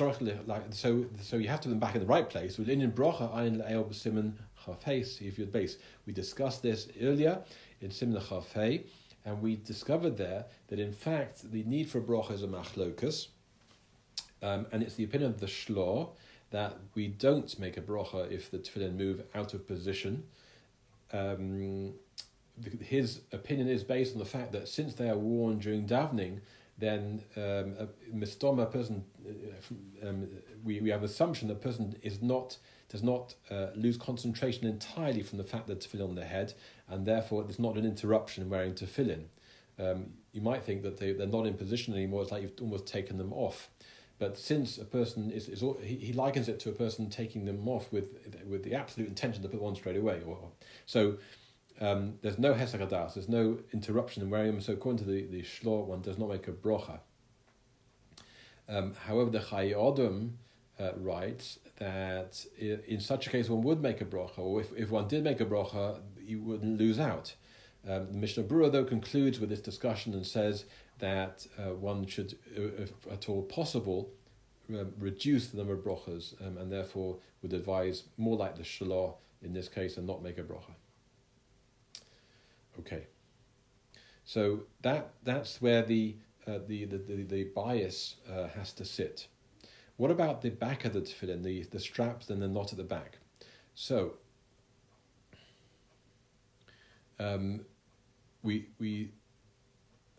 um, 0.00 0.12
so 0.20 0.46
so 0.70 1.06
so 1.20 1.36
you 1.36 1.48
have 1.48 1.60
to 1.62 1.68
them 1.68 1.78
back 1.78 1.94
in 1.94 2.00
the 2.00 2.06
right 2.06 2.28
place. 2.28 2.58
With 2.58 2.68
Indian 2.68 2.92
brocha 2.92 3.34
ein 3.34 3.58
le'el 3.58 3.88
b'simen 3.88 4.34
chafei 4.64 5.22
if 5.22 5.38
you're 5.38 5.46
base. 5.46 5.76
We 6.06 6.12
discussed 6.12 6.62
this 6.62 6.88
earlier 7.00 7.42
in 7.80 7.90
Simon 7.90 8.20
chafei, 8.20 8.84
and 9.24 9.40
we 9.42 9.56
discovered 9.56 10.16
there 10.16 10.44
that 10.68 10.78
in 10.78 10.92
fact 10.92 11.50
the 11.50 11.64
need 11.64 11.88
for 11.88 12.00
bracha 12.00 12.32
is 12.32 12.42
a 12.42 12.48
machlokus, 12.48 13.28
um, 14.42 14.66
and 14.72 14.82
it's 14.82 14.94
the 14.94 15.04
opinion 15.04 15.30
of 15.30 15.40
the 15.40 15.46
shlor 15.46 16.10
that 16.50 16.76
we 16.94 17.08
don't 17.08 17.58
make 17.58 17.76
a 17.76 17.80
bracha 17.80 18.30
if 18.30 18.50
the 18.50 18.58
tefillin 18.58 18.96
move 18.96 19.22
out 19.34 19.54
of 19.54 19.66
position. 19.66 20.24
Um, 21.12 21.94
his 22.82 23.20
opinion 23.32 23.68
is 23.68 23.84
based 23.84 24.12
on 24.14 24.18
the 24.18 24.24
fact 24.24 24.52
that 24.52 24.68
since 24.68 24.94
they 24.94 25.08
are 25.08 25.16
worn 25.16 25.58
during 25.58 25.86
davening, 25.86 26.40
then 26.78 27.24
um, 27.36 27.74
a 27.78 27.88
mistoma 28.14 28.70
person, 28.70 29.04
uh, 29.26 30.08
um, 30.08 30.28
we, 30.64 30.80
we 30.80 30.90
have 30.90 31.02
assumption 31.02 31.48
that 31.48 31.60
person 31.60 31.96
is 32.02 32.22
not 32.22 32.58
does 32.88 33.02
not 33.02 33.34
uh, 33.50 33.66
lose 33.74 33.98
concentration 33.98 34.66
entirely 34.66 35.22
from 35.22 35.36
the 35.36 35.44
fact 35.44 35.66
that 35.66 35.80
tefillin 35.80 36.08
on 36.08 36.14
their 36.14 36.24
head, 36.24 36.54
and 36.88 37.04
therefore 37.04 37.42
there's 37.42 37.58
not 37.58 37.76
an 37.76 37.84
interruption 37.84 38.42
in 38.42 38.48
wearing 38.48 38.72
tefillin. 38.72 39.24
Um, 39.78 40.14
you 40.32 40.40
might 40.40 40.64
think 40.64 40.82
that 40.82 40.96
they, 40.98 41.12
they're 41.12 41.26
not 41.26 41.46
in 41.46 41.54
position 41.54 41.92
anymore, 41.92 42.22
it's 42.22 42.32
like 42.32 42.42
you've 42.42 42.58
almost 42.62 42.86
taken 42.86 43.18
them 43.18 43.32
off. 43.32 43.68
But 44.18 44.36
since 44.38 44.78
a 44.78 44.84
person 44.84 45.30
is, 45.30 45.48
is 45.48 45.62
he, 45.82 45.96
he 45.96 46.12
likens 46.12 46.48
it 46.48 46.58
to 46.60 46.70
a 46.70 46.72
person 46.72 47.08
taking 47.08 47.44
them 47.44 47.68
off 47.68 47.92
with 47.92 48.06
with 48.48 48.64
the 48.64 48.74
absolute 48.74 49.08
intention 49.08 49.42
to 49.42 49.48
put 49.48 49.60
one 49.60 49.76
straight 49.76 49.96
away. 49.96 50.20
So 50.86 51.18
um, 51.80 52.14
there's 52.22 52.38
no 52.38 52.54
hesakadas, 52.54 53.14
there's 53.14 53.28
no 53.28 53.58
interruption 53.72 54.22
in 54.22 54.30
wearing 54.30 54.52
them. 54.52 54.60
So 54.60 54.72
according 54.72 55.04
to 55.04 55.04
the, 55.04 55.26
the 55.26 55.42
shlor, 55.42 55.86
one 55.86 56.02
does 56.02 56.18
not 56.18 56.28
make 56.28 56.48
a 56.48 56.52
brocha. 56.52 57.00
Um, 58.68 58.94
however, 59.06 59.30
the 59.30 59.38
Chayei 59.38 59.74
Odom 59.74 60.32
uh, 60.78 60.92
writes 60.96 61.58
that 61.78 62.44
in 62.58 63.00
such 63.00 63.26
a 63.26 63.30
case 63.30 63.48
one 63.48 63.62
would 63.62 63.80
make 63.80 64.00
a 64.00 64.04
brocha, 64.04 64.38
or 64.38 64.60
if, 64.60 64.72
if 64.76 64.90
one 64.90 65.08
did 65.08 65.24
make 65.24 65.40
a 65.40 65.46
brocha, 65.46 66.00
you 66.20 66.40
wouldn't 66.40 66.78
lose 66.78 66.98
out. 66.98 67.34
Um, 67.88 68.08
the 68.12 68.18
Mishnah 68.18 68.44
Berurah, 68.44 68.72
though, 68.72 68.84
concludes 68.84 69.38
with 69.40 69.48
this 69.48 69.60
discussion 69.60 70.12
and 70.12 70.26
says 70.26 70.64
that 70.98 71.46
uh, 71.58 71.74
one 71.74 72.06
should, 72.06 72.36
uh, 72.56 72.82
if 72.82 72.92
at 73.10 73.28
all 73.28 73.42
possible, 73.42 74.10
um, 74.70 74.92
reduce 74.98 75.46
the 75.46 75.56
number 75.56 75.72
of 75.72 75.80
brochas, 75.80 76.34
um, 76.44 76.58
and 76.58 76.70
therefore 76.70 77.16
would 77.40 77.52
advise 77.52 78.02
more 78.16 78.36
like 78.36 78.56
the 78.56 78.64
shalom 78.64 79.12
in 79.40 79.52
this 79.52 79.68
case 79.68 79.96
and 79.96 80.06
not 80.06 80.22
make 80.22 80.38
a 80.38 80.42
brocha. 80.42 80.74
Okay. 82.80 83.06
So 84.24 84.60
that 84.82 85.12
that's 85.24 85.60
where 85.60 85.82
the 85.82 86.16
uh, 86.46 86.58
the, 86.66 86.86
the, 86.86 86.98
the, 86.98 87.22
the 87.24 87.44
bias 87.44 88.16
uh, 88.30 88.48
has 88.48 88.72
to 88.72 88.84
sit. 88.84 89.26
What 89.96 90.10
about 90.10 90.42
the 90.42 90.50
back 90.50 90.84
of 90.84 90.92
the 90.92 91.00
tefillin, 91.00 91.42
the, 91.42 91.64
the 91.64 91.80
straps 91.80 92.30
and 92.30 92.40
the 92.40 92.48
knot 92.48 92.72
at 92.72 92.78
the 92.78 92.84
back? 92.84 93.18
So, 93.74 94.14
um, 97.18 97.66
we, 98.42 98.68
we 98.78 99.10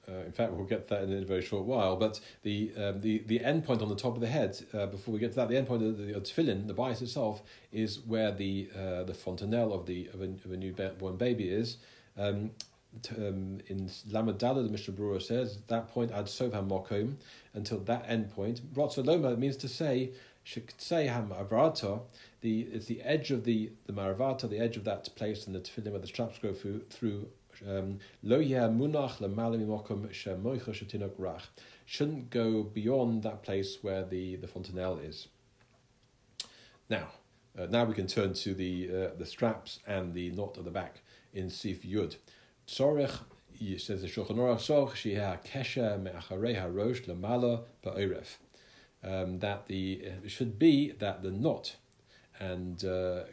uh, 0.08 0.26
in 0.26 0.32
fact, 0.32 0.54
we'll 0.54 0.66
get 0.66 0.88
that 0.90 1.04
in 1.04 1.14
a 1.14 1.26
very 1.26 1.42
short 1.42 1.66
while. 1.66 1.96
But 1.96 2.20
the 2.44 2.72
um, 2.78 3.00
the 3.00 3.20
the 3.26 3.44
end 3.44 3.64
point 3.64 3.82
on 3.82 3.90
the 3.90 3.96
top 3.96 4.16
of 4.16 4.22
the 4.22 4.28
head, 4.28 4.58
uh, 4.74 4.88
before 4.88 5.14
we 5.14 5.20
get 5.20 5.32
to 5.32 5.36
that, 5.38 5.50
the 5.50 5.58
end 5.58 5.68
point 5.68 5.84
of 5.84 5.98
the, 5.98 6.14
the 6.14 6.20
tefillin, 6.20 6.68
the 6.68 6.74
bias 6.74 7.02
itself, 7.02 7.42
is 7.72 8.00
where 8.00 8.32
the 8.32 8.70
uh, 8.76 9.04
the 9.04 9.14
fontanelle 9.14 9.72
of 9.74 9.86
the 9.86 10.10
of 10.14 10.22
a, 10.22 10.26
of 10.26 10.52
a 10.52 10.58
newborn 10.58 11.18
baby 11.18 11.50
is. 11.50 11.78
Um, 12.20 12.52
um, 13.18 13.60
in 13.68 13.88
Lamadala, 14.10 14.64
the 14.66 14.72
Mishnah 14.72 14.94
Berurah 14.94 15.22
says 15.22 15.60
that 15.68 15.88
point 15.90 16.12
ad 16.12 16.28
sov 16.28 16.52
mokom 16.52 17.16
until 17.54 17.80
that 17.80 18.06
end 18.08 18.32
point. 18.32 18.62
Rotzoloma 18.74 19.38
means 19.38 19.58
to 19.58 19.68
say 19.68 20.12
say 20.78 21.08
hamavrata. 21.08 22.02
The 22.42 22.62
it's 22.62 22.88
the 22.88 23.02
edge 23.02 23.32
of 23.32 23.44
the 23.44 23.72
the 23.86 23.94
ma'avarta, 23.94 24.50
the 24.50 24.60
edge 24.60 24.76
of 24.76 24.84
that 24.86 25.16
place 25.16 25.48
in 25.48 25.54
the 25.54 25.60
tefillin 25.60 25.92
where 25.92 26.00
the 26.00 26.08
straps 26.08 26.40
go 26.40 26.54
through 26.54 26.82
through. 26.90 27.28
Um, 27.68 28.00
Lo 28.24 28.40
munach 28.40 29.20
mokom 29.20 30.08
rach. 31.20 31.44
Shouldn't 31.86 32.30
go 32.30 32.64
beyond 32.64 33.24
that 33.24 33.44
place 33.44 33.78
where 33.82 34.04
the 34.04 34.36
the 34.38 34.48
fontanelle 34.48 34.98
is. 34.98 35.28
Now, 36.90 37.10
uh, 37.58 37.68
now 37.68 37.84
we 37.84 37.94
can 37.94 38.08
turn 38.08 38.34
to 38.34 38.54
the 38.54 38.90
uh, 38.90 39.18
the 39.18 39.26
straps 39.26 39.80
and 39.86 40.14
the 40.14 40.32
knot 40.32 40.58
at 40.58 40.66
the 40.66 40.72
back 40.72 41.02
in 41.34 41.50
Sif 41.50 41.84
Yud. 41.84 42.16
Tzorech, 42.68 43.20
says 43.78 44.02
the 44.02 44.08
Shulchan 44.08 44.38
Aruch, 44.38 44.60
Tzorech 44.60 44.92
sheha 44.92 45.44
kesha 45.44 46.00
lemala 47.08 47.64
ba'oref. 47.84 48.38
Um, 49.02 49.40
that 49.40 49.68
the 49.68 49.94
it 50.24 50.30
should 50.30 50.60
be 50.60 50.92
that 50.92 51.24
the 51.24 51.32
knot 51.32 51.78
and 52.40 52.84
uh, 52.84 53.24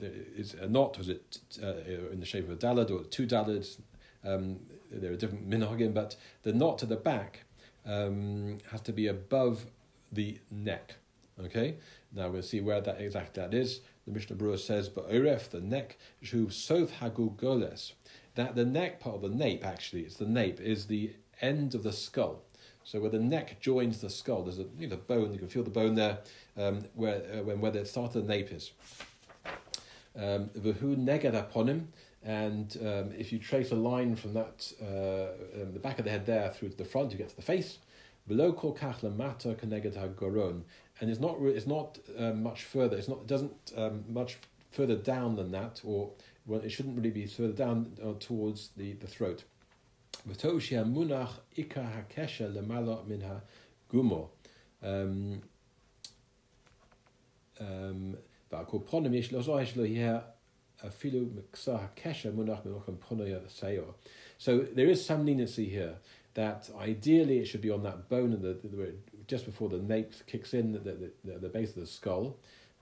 is 0.00 0.54
a 0.54 0.68
knot 0.68 0.98
was 0.98 1.08
it 1.08 1.38
uh, 1.62 1.74
in 2.12 2.20
the 2.20 2.26
shape 2.26 2.44
of 2.44 2.50
a 2.50 2.56
dalad 2.56 2.90
or 2.90 3.04
two 3.04 3.26
dalads 3.26 3.78
um, 4.24 4.58
there 4.90 5.12
are 5.12 5.16
different 5.16 5.48
minhagim 5.48 5.92
but 5.94 6.16
the 6.42 6.52
knot 6.52 6.82
at 6.82 6.88
the 6.88 6.96
back 6.96 7.44
um, 7.84 8.58
has 8.70 8.80
to 8.80 8.92
be 8.92 9.06
above 9.06 9.66
the 10.12 10.38
neck 10.50 10.96
okay 11.40 11.76
now 12.12 12.28
we'll 12.28 12.42
see 12.42 12.60
where 12.60 12.80
that 12.80 13.00
exact 13.00 13.34
that 13.34 13.52
is 13.52 13.80
the 14.06 14.12
Mishnah 14.12 14.36
Berurah 14.36 14.58
says 14.58 14.88
but 14.88 15.10
oref 15.10 15.50
the 15.50 15.60
neck 15.60 15.98
shuv 16.22 16.52
sov 16.52 16.92
hagul 17.00 17.36
goles. 17.36 17.92
That 18.34 18.54
the 18.54 18.64
neck 18.64 19.00
part 19.00 19.16
of 19.16 19.22
the 19.22 19.28
nape 19.28 19.64
actually 19.64 20.02
it's 20.02 20.16
the 20.16 20.26
nape 20.26 20.60
is 20.60 20.86
the 20.86 21.12
end 21.40 21.74
of 21.74 21.82
the 21.82 21.92
skull. 21.92 22.42
So 22.84 23.00
where 23.00 23.10
the 23.10 23.18
neck 23.18 23.60
joins 23.60 24.00
the 24.00 24.10
skull 24.10 24.44
there's 24.44 24.58
a 24.58 24.66
you 24.78 24.88
know, 24.88 24.96
bone 24.96 25.32
you 25.32 25.38
can 25.38 25.48
feel 25.48 25.64
the 25.64 25.70
bone 25.70 25.94
there 25.94 26.18
um, 26.56 26.84
where 26.94 27.22
uh, 27.32 27.42
when 27.42 27.60
where 27.60 27.72
the 27.72 27.84
start 27.84 28.14
of 28.14 28.26
the 28.26 28.32
nape 28.32 28.52
is. 28.52 28.70
Um, 30.16 30.50
v'hu 30.56 30.96
neged 30.96 31.34
upon 31.34 31.68
him 31.68 31.88
and 32.22 32.76
um, 32.80 33.12
if 33.16 33.32
you 33.32 33.38
trace 33.38 33.70
a 33.70 33.76
line 33.76 34.16
from 34.16 34.34
that 34.34 34.72
uh, 34.80 35.62
um, 35.62 35.72
the 35.72 35.78
back 35.78 35.98
of 35.98 36.04
the 36.04 36.10
head 36.10 36.26
there 36.26 36.48
through 36.50 36.70
to 36.70 36.76
the 36.76 36.84
front 36.84 37.12
you 37.12 37.18
get 37.18 37.28
to 37.28 37.36
the 37.36 37.42
face. 37.42 37.78
Below 38.28 38.52
kol 38.52 38.74
kach 38.74 39.00
lamata 39.02 40.16
goron 40.16 40.64
and 41.00 41.10
it's 41.10 41.20
not 41.20 41.36
it's 41.40 41.66
not 41.66 41.98
um, 42.18 42.42
much 42.42 42.64
further 42.64 42.96
it's 42.96 43.08
not 43.08 43.20
it 43.20 43.26
doesn't 43.26 43.72
um, 43.76 44.04
much 44.08 44.38
further 44.70 44.96
down 44.96 45.36
than 45.36 45.50
that 45.52 45.80
or 45.84 46.10
well, 46.46 46.60
it 46.60 46.70
shouldn't 46.70 46.96
really 46.96 47.10
be 47.10 47.26
further 47.26 47.52
down 47.52 47.92
uh, 48.02 48.12
towards 48.20 48.70
the, 48.76 48.92
the 48.94 49.06
throat. 49.06 49.42
munach 50.28 51.30
gumo. 53.92 54.28
Um, 54.82 55.42
um, 57.58 58.16
so 64.38 64.58
there 64.58 64.88
is 64.88 65.04
some 65.04 65.26
leniency 65.26 65.68
here 65.68 65.96
that 66.34 66.70
ideally 66.78 67.38
it 67.38 67.46
should 67.46 67.62
be 67.62 67.70
on 67.70 67.82
that 67.82 68.08
bone 68.08 68.32
and 68.32 68.42
the, 68.42 68.58
the, 68.62 68.94
just 69.26 69.44
before 69.44 69.68
the 69.68 69.78
nape 69.78 70.12
kicks 70.26 70.54
in 70.54 70.72
the, 70.72 70.78
the, 70.78 71.10
the, 71.24 71.38
the 71.38 71.48
base 71.48 71.70
of 71.70 71.76
the 71.76 71.86
skull. 71.86 72.36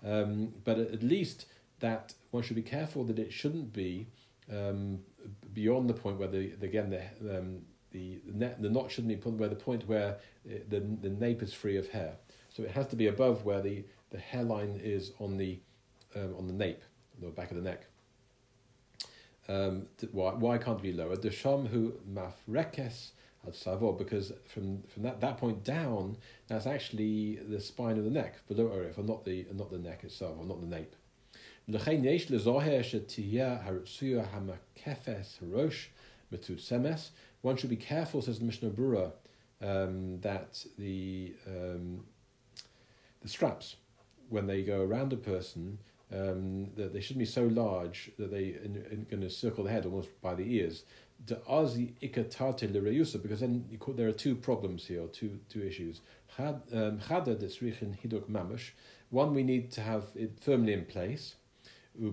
Um, 0.05 0.53
but 0.65 0.79
at 0.79 1.03
least 1.03 1.47
that 1.81 2.15
one 2.31 2.43
should 2.43 2.57
be 2.57 2.63
careful 2.63 3.05
that 3.05 3.19
it 3.19 3.33
shouldn't 3.33 3.73
be 3.73 4.07
um, 4.53 5.01
beyond 5.53 5.89
the 5.89 5.95
point 5.95 6.19
where 6.19 6.29
the, 6.29 6.53
again 6.63 6.91
the 6.91 7.39
um, 7.39 7.63
the 7.93 8.19
net, 8.27 8.61
the 8.61 8.69
knot 8.69 8.91
shouldn't 8.91 9.09
be 9.09 9.17
put 9.17 9.35
where 9.35 9.49
the 9.49 9.55
point 9.55 9.89
where 9.89 10.19
the 10.45 10.81
the 10.81 11.09
nape 11.09 11.43
is 11.43 11.53
free 11.53 11.77
of 11.77 11.89
hair. 11.89 12.15
So 12.51 12.63
it 12.63 12.71
has 12.73 12.87
to 12.89 12.97
be 12.97 13.09
above 13.09 13.45
where 13.45 13.61
the, 13.61 13.85
the 14.11 14.19
hairline 14.19 14.81
is 14.83 15.13
on 15.19 15.37
the 15.37 15.59
um, 16.15 16.35
on 16.39 16.47
the 16.47 16.53
nape, 16.53 16.83
the 17.21 17.29
back 17.29 17.51
of 17.51 17.57
the 17.57 17.63
neck. 17.63 17.87
Um, 19.49 19.87
why 20.13 20.33
why 20.33 20.59
can't 20.59 20.79
it 20.79 20.83
be 20.83 20.93
lower? 20.93 21.17
The 21.17 21.31
sham 21.31 21.67
who 21.67 21.95
mafrekes 22.13 23.11
at 23.47 23.55
savo 23.55 23.93
because 23.93 24.33
from 24.47 24.83
from 24.89 25.03
that, 25.03 25.21
that 25.21 25.39
point 25.39 25.65
down, 25.65 26.17
that's 26.49 26.67
actually 26.67 27.37
the 27.37 27.61
spine 27.61 27.99
of 27.99 28.05
the 28.05 28.11
neck 28.11 28.47
below 28.47 28.67
or 28.97 29.03
not 29.03 29.25
the 29.25 29.47
not 29.53 29.71
the 29.71 29.79
neck 29.79 30.05
itself, 30.05 30.37
or 30.39 30.45
not 30.45 30.61
the 30.61 30.67
nape. 30.67 30.95
One 37.43 37.57
should 37.57 37.71
be 37.71 37.77
careful, 37.77 38.23
says 38.23 38.39
the 38.39 38.45
Mishnah 38.45 38.71
Berurah, 38.71 39.13
um, 39.63 40.21
that 40.21 40.65
the 40.79 41.35
um, 41.47 42.05
the 43.23 43.29
straps, 43.29 43.77
when 44.29 44.47
they 44.47 44.63
go 44.63 44.83
around 44.83 45.13
a 45.13 45.17
person, 45.17 45.79
um, 46.13 46.71
that 46.77 46.93
they 46.93 47.01
shouldn't 47.01 47.21
be 47.21 47.25
so 47.25 47.45
large 47.45 48.11
that 48.19 48.31
they 48.31 48.51
are 48.51 48.97
going 49.11 49.23
to 49.23 49.31
circle 49.31 49.65
the 49.65 49.71
head 49.71 49.85
almost 49.85 50.09
by 50.21 50.35
the 50.35 50.57
ears. 50.57 50.85
Because 51.27 51.75
then 53.41 53.65
could, 53.81 53.97
there 53.97 54.09
are 54.09 54.13
two 54.13 54.35
problems 54.37 54.87
here, 54.87 55.07
two 55.07 55.41
two 55.49 55.63
issues. 55.63 56.01
Um, 56.39 57.01
One, 59.11 59.35
we 59.35 59.43
need 59.43 59.71
to 59.73 59.81
have 59.81 60.05
it 60.15 60.39
firmly 60.41 60.73
in 60.73 60.85
place. 60.85 61.37
We 61.97 62.13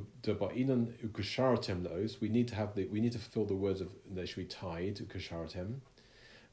need 2.29 2.48
to 2.48 2.55
have 2.55 2.75
the 2.75 2.86
we 2.86 3.00
need 3.00 3.12
to 3.13 3.20
fulfill 3.20 3.46
the 3.46 3.55
words 3.55 3.81
of 3.81 3.89
they 4.10 4.25
should 4.25 4.38
be 4.38 4.46
tied 4.46 4.98
ukashartem 4.98 5.79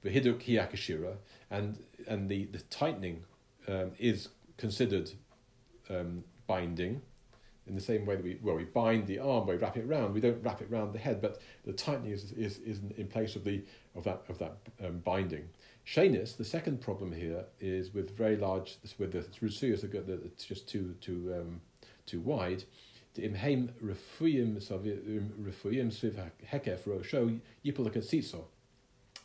v'hiduk 0.02 0.40
hiyakashira 0.42 1.16
and 1.50 1.78
and 2.06 2.30
the 2.30 2.46
the 2.46 2.60
tightening 2.70 3.24
um, 3.68 3.92
is 3.98 4.28
considered 4.56 5.10
um, 5.90 6.24
binding 6.46 7.02
in 7.68 7.74
the 7.74 7.80
same 7.80 8.06
way 8.06 8.16
that 8.16 8.24
we 8.24 8.38
well 8.42 8.56
we 8.56 8.64
bind 8.64 9.06
the 9.06 9.18
arm 9.18 9.46
by 9.46 9.54
wrapping 9.54 9.82
it 9.82 9.88
around. 9.88 10.14
We 10.14 10.20
don't 10.20 10.42
wrap 10.42 10.60
it 10.60 10.68
around 10.70 10.92
the 10.92 10.98
head, 10.98 11.20
but 11.20 11.40
the 11.64 11.72
tightening 11.72 12.12
is 12.12 12.32
is, 12.32 12.58
is 12.58 12.80
in 12.96 13.06
place 13.08 13.36
of 13.36 13.44
the 13.44 13.62
of 13.94 14.04
that 14.04 14.22
of 14.28 14.38
that 14.38 14.56
um, 14.84 14.98
binding. 14.98 15.48
Shayness, 15.86 16.36
the 16.36 16.44
second 16.44 16.80
problem 16.80 17.12
here 17.12 17.46
is 17.60 17.94
with 17.94 18.16
very 18.16 18.36
large 18.36 18.76
with 18.98 19.12
the 19.12 19.20
rusuyas 19.40 19.84
it's 20.24 20.44
just 20.44 20.68
too 20.68 20.94
too 21.00 21.34
um, 21.38 21.60
too 22.06 22.20
wide. 22.20 22.64
Yipul 27.64 27.90
katsitso 27.90 28.44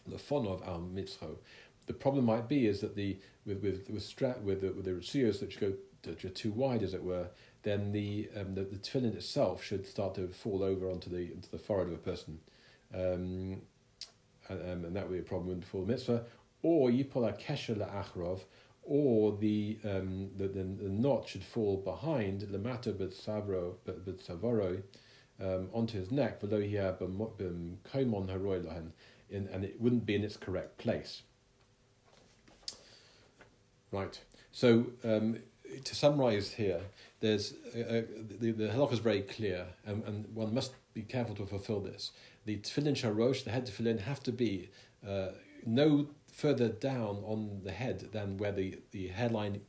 the 0.08 0.18
fun 0.18 0.48
of 0.48 0.62
al 0.64 0.80
mitzcho. 0.80 1.38
The 1.86 1.94
problem 1.94 2.26
might 2.26 2.48
be 2.48 2.68
is 2.68 2.82
that 2.82 2.96
the 2.96 3.18
with 3.46 3.62
with 3.62 3.90
with 3.90 4.04
strap 4.04 4.42
with 4.42 4.62
the 4.62 4.72
with 4.72 4.86
the 4.86 4.96
ratios 4.96 5.42
which 5.42 5.60
go 5.60 5.74
that 6.04 6.24
are 6.24 6.30
too 6.30 6.52
wide, 6.52 6.84
as 6.84 6.94
it 6.94 7.04
were, 7.04 7.28
then 7.64 7.92
the 7.92 8.30
um, 8.36 8.54
the, 8.54 8.64
the 8.64 8.78
tefillin 8.78 9.16
itself 9.16 9.64
should 9.64 9.86
start 9.86 10.16
to 10.16 10.28
fall 10.28 10.64
over 10.64 10.90
onto 10.90 11.10
the 11.10 11.32
into 11.32 11.50
the 11.50 11.58
forehead 11.58 11.88
of 11.88 11.94
a 11.94 11.98
person, 11.98 12.40
um, 12.94 13.62
and, 14.50 14.62
um, 14.72 14.86
and 14.86 14.96
that 14.96 15.08
would 15.08 15.14
be 15.14 15.20
a 15.20 15.24
problem 15.24 15.60
before 15.60 15.82
the 15.82 15.92
mitzvah. 15.92 16.24
Or 16.62 16.90
yipola 16.90 17.38
kesher 17.40 17.76
la'achrov, 17.76 18.42
or 18.84 19.38
the, 19.38 19.80
um, 19.84 20.30
the, 20.38 20.48
the 20.48 20.64
the 20.64 20.90
knot 20.90 21.28
should 21.28 21.44
fall 21.44 21.78
behind 21.78 22.42
lemata 22.44 22.98
but 22.98 23.12
savro 23.12 23.76
but 23.86 23.98
um, 25.42 25.70
onto 25.74 25.98
his 25.98 26.12
neck 26.12 26.40
below 26.40 26.62
here 26.62 26.96
b'koimon 27.00 28.30
haroy 28.30 28.62
lahen 28.62 28.92
in, 29.30 29.48
and 29.48 29.64
it 29.66 29.80
wouldn't 29.82 30.06
be 30.06 30.16
in 30.16 30.24
its 30.24 30.38
correct 30.38 30.78
place. 30.78 31.24
Right. 33.92 34.20
So 34.52 34.88
um, 35.04 35.40
to 35.84 35.96
summarise 35.96 36.54
here, 36.54 36.82
there's 37.20 37.54
uh, 37.76 37.80
uh 37.80 38.02
the 38.40 38.52
the 38.52 38.68
halakha 38.68 38.94
is 38.94 39.00
very 39.00 39.22
clear, 39.22 39.66
and, 39.86 40.04
and 40.04 40.28
one 40.34 40.54
must 40.54 40.74
be 40.94 41.02
careful 41.02 41.36
to 41.36 41.46
fulfil 41.46 41.80
this. 41.80 42.12
The 42.46 42.58
tefillin 42.58 42.96
sharosh, 42.96 43.44
the 43.44 43.52
head 43.52 43.66
tefillin, 43.66 44.02
have 44.02 44.22
to 44.24 44.32
be 44.32 44.70
uh, 45.08 45.30
no 45.66 46.08
further 46.32 46.70
down 46.70 47.24
on 47.26 47.62
the 47.64 47.72
head 47.72 48.10
than 48.12 48.38
where 48.38 48.52
the, 48.52 48.80
the 48.92 49.08
hairline 49.08 49.62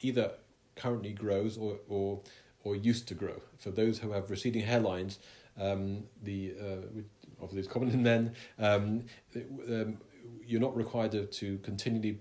either 0.00 0.32
currently 0.76 1.12
grows 1.12 1.56
or, 1.56 1.78
or 1.88 2.20
or 2.62 2.76
used 2.76 3.08
to 3.08 3.14
grow. 3.14 3.40
For 3.58 3.70
those 3.70 3.98
who 3.98 4.12
have 4.12 4.30
receding 4.30 4.64
hairlines, 4.64 5.18
um, 5.58 6.04
the 6.22 6.54
uh, 6.60 7.00
obviously 7.40 7.60
it's 7.60 7.68
common 7.68 7.90
in 7.90 8.02
men. 8.02 8.34
Um, 8.58 9.04
um, 9.68 9.98
you're 10.46 10.60
not 10.60 10.76
required 10.76 11.12
to, 11.12 11.26
to 11.26 11.58
continually 11.58 12.18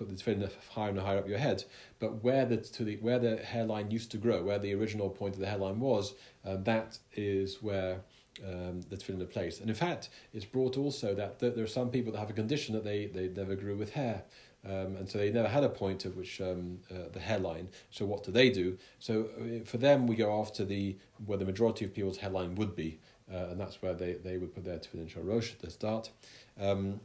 put 0.00 0.08
the 0.08 0.14
tefillin 0.14 0.50
higher 0.70 0.90
and 0.90 0.98
higher 0.98 1.18
up 1.18 1.28
your 1.28 1.38
head, 1.38 1.64
but 1.98 2.24
where 2.24 2.46
the 2.46 2.56
to 2.56 2.84
the 2.84 2.96
where 2.96 3.18
the 3.18 3.36
hairline 3.36 3.90
used 3.90 4.10
to 4.12 4.18
grow, 4.18 4.42
where 4.42 4.58
the 4.58 4.72
original 4.74 5.10
point 5.10 5.34
of 5.34 5.40
the 5.40 5.46
hairline 5.46 5.78
was, 5.78 6.14
um, 6.46 6.64
that 6.64 6.98
is 7.14 7.62
where 7.62 8.00
um, 8.44 8.80
the 8.88 8.96
tefillin 8.96 9.22
are 9.22 9.26
placed. 9.26 9.60
And 9.60 9.68
in 9.68 9.76
fact, 9.76 10.08
it's 10.32 10.44
brought 10.44 10.76
also 10.78 11.14
that, 11.14 11.38
that 11.40 11.54
there 11.54 11.64
are 11.64 11.74
some 11.80 11.90
people 11.90 12.12
that 12.12 12.18
have 12.18 12.30
a 12.30 12.38
condition 12.42 12.74
that 12.74 12.84
they, 12.84 13.06
they 13.06 13.28
never 13.28 13.54
grew 13.54 13.76
with 13.76 13.90
hair. 13.92 14.22
Um, 14.64 14.96
and 14.96 15.08
so 15.08 15.18
they 15.18 15.30
never 15.30 15.48
had 15.48 15.64
a 15.64 15.68
point 15.68 16.04
at 16.06 16.14
which 16.14 16.40
um, 16.40 16.78
uh, 16.90 17.08
the 17.12 17.20
hairline. 17.20 17.68
So 17.90 18.04
what 18.04 18.24
do 18.24 18.30
they 18.30 18.50
do? 18.50 18.78
So 18.98 19.28
uh, 19.40 19.64
for 19.64 19.78
them, 19.78 20.06
we 20.06 20.16
go 20.16 20.40
after 20.40 20.64
the 20.64 20.96
where 21.26 21.38
the 21.38 21.44
majority 21.44 21.84
of 21.84 21.94
people's 21.94 22.18
hairline 22.18 22.54
would 22.56 22.74
be, 22.76 22.98
uh, 23.32 23.50
and 23.50 23.60
that's 23.60 23.80
where 23.82 23.94
they, 23.94 24.14
they 24.14 24.36
would 24.38 24.54
put 24.54 24.64
their 24.64 24.78
tefillin 24.78 25.10
rosh 25.16 25.52
at 25.52 25.60
the 25.60 25.70
start. 25.70 26.10
Um, 26.58 27.00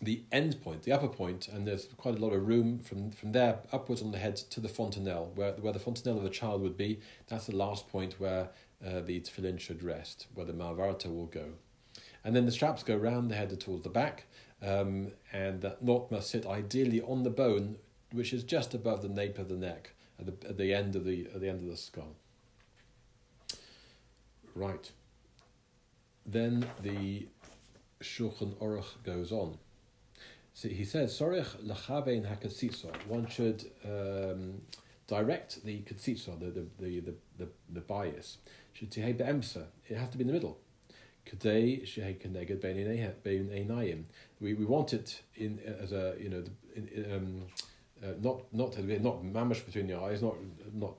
the 0.00 0.22
end 0.30 0.62
point, 0.62 0.82
the 0.82 0.92
upper 0.92 1.08
point, 1.08 1.48
and 1.48 1.66
there's 1.66 1.86
quite 1.96 2.16
a 2.16 2.18
lot 2.18 2.32
of 2.32 2.46
room 2.46 2.78
from, 2.78 3.10
from 3.10 3.32
there 3.32 3.60
upwards 3.72 4.02
on 4.02 4.12
the 4.12 4.18
head 4.18 4.36
to 4.36 4.60
the 4.60 4.68
fontanelle, 4.68 5.32
where, 5.34 5.52
where 5.52 5.72
the 5.72 5.78
fontanelle 5.78 6.18
of 6.18 6.24
the 6.24 6.30
child 6.30 6.60
would 6.62 6.76
be. 6.76 7.00
That's 7.28 7.46
the 7.46 7.56
last 7.56 7.88
point 7.88 8.20
where 8.20 8.50
uh, 8.86 9.00
the 9.00 9.20
tefillin 9.20 9.58
should 9.58 9.82
rest, 9.82 10.26
where 10.34 10.46
the 10.46 10.52
ma'avarta 10.52 11.06
will 11.06 11.26
go. 11.26 11.54
And 12.24 12.36
then 12.36 12.44
the 12.44 12.52
straps 12.52 12.82
go 12.82 12.96
round 12.96 13.30
the 13.30 13.36
head 13.36 13.58
towards 13.58 13.84
the 13.84 13.88
back, 13.88 14.26
um, 14.62 15.12
and 15.32 15.62
that 15.62 15.82
knot 15.82 16.10
must 16.10 16.30
sit 16.30 16.44
ideally 16.44 17.00
on 17.00 17.22
the 17.22 17.30
bone, 17.30 17.76
which 18.12 18.32
is 18.32 18.42
just 18.42 18.74
above 18.74 19.02
the 19.02 19.08
nape 19.08 19.38
of 19.38 19.48
the 19.48 19.56
neck, 19.56 19.92
at 20.18 20.26
the, 20.26 20.48
at 20.48 20.58
the 20.58 20.74
end 20.74 20.96
of 20.96 21.04
the 21.04 21.26
at 21.34 21.40
the 21.40 21.48
end 21.48 21.62
of 21.62 21.70
the 21.70 21.76
skull. 21.76 22.16
Right. 24.54 24.90
Then 26.24 26.66
the 26.82 27.28
Shulchan 28.02 28.54
Aruch 28.56 29.02
goes 29.04 29.30
on. 29.30 29.58
So 30.56 30.68
he 30.68 30.84
says, 30.86 31.12
Sorich 31.20 31.54
lachavein 31.66 32.24
hakatsitso. 32.24 32.90
One 33.08 33.28
should 33.28 33.70
um, 33.84 34.62
direct 35.06 35.62
the 35.66 35.82
katsitso, 35.82 36.40
the, 36.40 36.46
the, 36.46 36.66
the, 36.78 37.00
the, 37.00 37.14
the, 37.36 37.48
the 37.74 37.80
bias. 37.82 38.38
Should 38.72 38.88
be'emsa. 38.88 39.66
It 39.86 39.98
has 39.98 40.08
to 40.08 40.16
be 40.16 40.22
in 40.22 40.28
the 40.28 40.32
middle. 40.32 40.56
Kadei 41.26 41.82
shehei 41.82 42.18
keneged 42.18 42.62
bein 42.62 43.50
einayim. 43.50 44.04
We 44.40 44.54
we 44.54 44.64
want 44.64 44.94
it 44.94 45.20
in 45.34 45.60
as 45.78 45.92
a 45.92 46.14
you 46.18 46.30
know 46.30 46.44
in, 46.74 47.12
um, 47.12 47.42
uh, 48.02 48.14
not 48.22 48.50
not 48.50 48.78
not 49.02 49.22
mamish 49.22 49.62
between 49.66 49.90
your 49.90 50.08
eyes, 50.08 50.22
not 50.22 50.36
not 50.72 50.94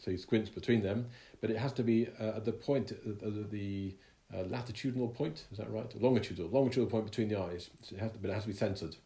so 0.00 0.10
you 0.10 0.18
squint 0.18 0.52
between 0.52 0.82
them, 0.82 1.06
but 1.40 1.50
it 1.50 1.58
has 1.58 1.72
to 1.74 1.84
be 1.84 2.08
uh, 2.18 2.38
at 2.38 2.44
the 2.44 2.52
point 2.52 2.90
uh, 2.90 3.28
the 3.52 3.94
uh, 4.34 4.42
latitudinal 4.42 5.08
point, 5.08 5.44
is 5.50 5.58
that 5.58 5.70
right? 5.70 5.90
Longitudinal, 6.00 6.50
longitudinal 6.50 6.90
point 6.90 7.06
between 7.06 7.28
the 7.28 7.40
eyes, 7.40 7.70
so 7.82 7.96
it 7.96 8.00
has 8.00 8.12
to, 8.12 8.18
but 8.18 8.30
it 8.30 8.34
has 8.34 8.42
to 8.42 8.48
be 8.48 8.54
centered. 8.54 8.96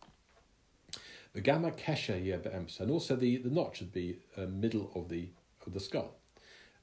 The 1.33 1.41
gamma 1.41 1.71
kesha 1.71 2.23
here 2.23 2.41
and 2.45 2.91
also 2.91 3.17
the, 3.17 3.39
the 3.39 3.49
knot 3.49 3.77
should 3.77 3.93
be 3.93 4.19
uh, 4.37 4.43
middle 4.43 4.91
of 4.95 5.09
the 5.09 5.31
of 5.67 5.73
the 5.73 5.81
skull. 5.81 6.15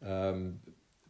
Um, 0.06 0.60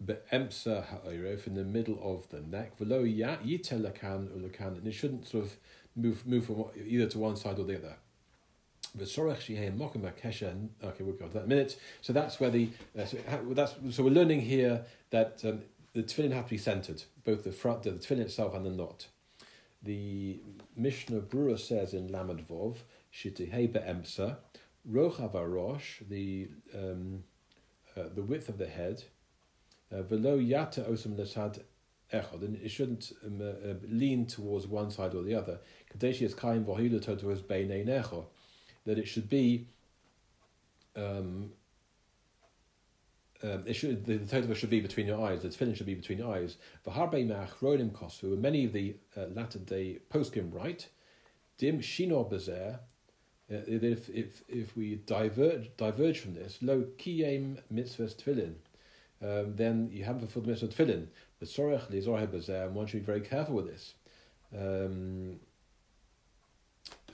be'emsa 0.04 0.86
ha'oiref 0.86 1.48
in 1.48 1.56
the 1.56 1.64
middle 1.64 2.00
of 2.02 2.28
the 2.30 2.42
neck. 2.42 2.78
V'lo 2.80 3.06
yite 3.06 3.80
lakan 3.80 4.30
ulakan, 4.30 4.80
and 4.80 4.88
it 4.88 4.94
shouldn't 4.94 5.28
sort 5.28 5.46
of 5.46 5.58
move 5.96 6.26
move 6.26 6.46
from 6.46 6.66
either 6.76 7.08
to 7.08 7.20
one 7.20 7.36
side 7.36 7.60
or 7.60 7.66
the 7.66 7.78
other. 7.78 7.96
Okay, 8.98 9.06
we'll 11.04 11.14
go 11.14 11.28
to 11.28 11.34
that 11.34 11.40
in 11.40 11.46
a 11.46 11.48
minute. 11.48 11.80
So 12.02 12.12
that's 12.12 12.40
where 12.40 12.50
the 12.50 12.70
uh, 12.98 13.06
so 13.06 13.18
that's 13.52 13.76
so 13.92 14.04
we're 14.04 14.10
learning 14.10 14.42
here 14.42 14.84
that 15.12 15.42
um, 15.46 15.62
the 16.00 16.06
tefillin 16.06 16.32
have 16.32 16.46
to 16.46 16.52
be 16.52 16.58
centered, 16.58 17.04
both 17.26 17.44
the 17.44 17.52
front, 17.52 17.84
the 17.84 17.92
tefillin 17.92 18.22
itself, 18.22 18.56
and 18.56 18.66
the 18.66 18.70
knot. 18.70 19.08
The 19.84 20.40
Mishnah 20.78 21.22
Berurah 21.22 21.60
says 21.60 21.94
in 21.94 22.08
Lamed 22.08 22.48
Vov, 22.48 22.78
Shitihei 23.14 23.72
be'emsa, 23.72 24.38
rochav 24.90 25.34
arosh, 25.34 26.08
the 26.08 26.48
um, 26.74 27.24
uh, 27.98 28.04
the 28.16 28.22
width 28.22 28.48
of 28.48 28.58
the 28.58 28.68
head, 28.68 29.04
uh, 29.92 30.02
velo 30.04 30.38
yata 30.38 30.90
osam 30.90 31.18
lesad 31.18 31.60
echad, 32.14 32.44
and 32.44 32.56
it 32.64 32.70
shouldn't 32.70 33.12
um, 33.26 33.42
uh, 33.42 33.70
uh, 33.70 33.74
lean 33.84 34.26
towards 34.26 34.68
one 34.68 34.90
side 34.92 35.14
or 35.14 35.24
the 35.24 35.36
other. 35.36 35.60
Kadeshi 35.94 36.22
is 36.22 36.34
kaim 36.34 36.66
necho, 36.66 38.28
that 38.86 38.98
it 38.98 39.08
should 39.08 39.28
be 39.28 39.68
um, 40.96 41.52
um, 43.42 43.64
it 43.66 43.74
should, 43.74 44.06
the, 44.06 44.18
the 44.18 44.56
should 44.56 44.70
be 44.70 44.82
between 44.82 45.08
your 45.08 45.26
eyes, 45.26 45.44
the 45.44 45.50
tefillin 45.50 45.76
should 45.76 45.86
be 45.86 45.96
between 45.96 46.18
your 46.18 46.34
eyes. 46.34 46.58
V'harbe 46.86 47.26
ma'achronim 47.26 47.92
kosvu, 47.92 48.38
many 48.38 48.66
of 48.66 48.74
the 48.74 48.96
uh, 49.16 49.26
latter 49.34 49.60
day 49.60 50.00
poskim 50.12 50.54
write, 50.54 50.90
dim 51.58 51.80
shinor 51.80 52.30
bezer, 52.30 52.80
uh, 53.52 53.56
if, 53.68 54.10
if, 54.10 54.44
if 54.48 54.76
we 54.76 54.96
diverge, 54.96 55.72
diverge 55.78 56.20
from 56.20 56.34
this, 56.34 56.60
lo 56.62 56.86
kiyem 56.98 57.58
mitzvahs 57.74 58.16
tefillin, 58.16 58.56
um, 59.22 59.56
then 59.56 59.90
you 59.92 60.04
haven't 60.04 60.22
fulfilled 60.22 60.46
the 60.46 60.50
mitzvah 60.50 60.68
tefillin. 60.68 61.08
But 61.40 61.48
sorech 61.48 61.90
lizorhe 61.90 62.28
bezer, 62.28 62.66
and 62.66 62.76
one 62.76 62.88
should 62.88 63.02
be 63.02 63.06
very 63.06 63.22
careful 63.22 63.56
with 63.56 63.68
this. 63.68 63.94
Um, 64.54 65.40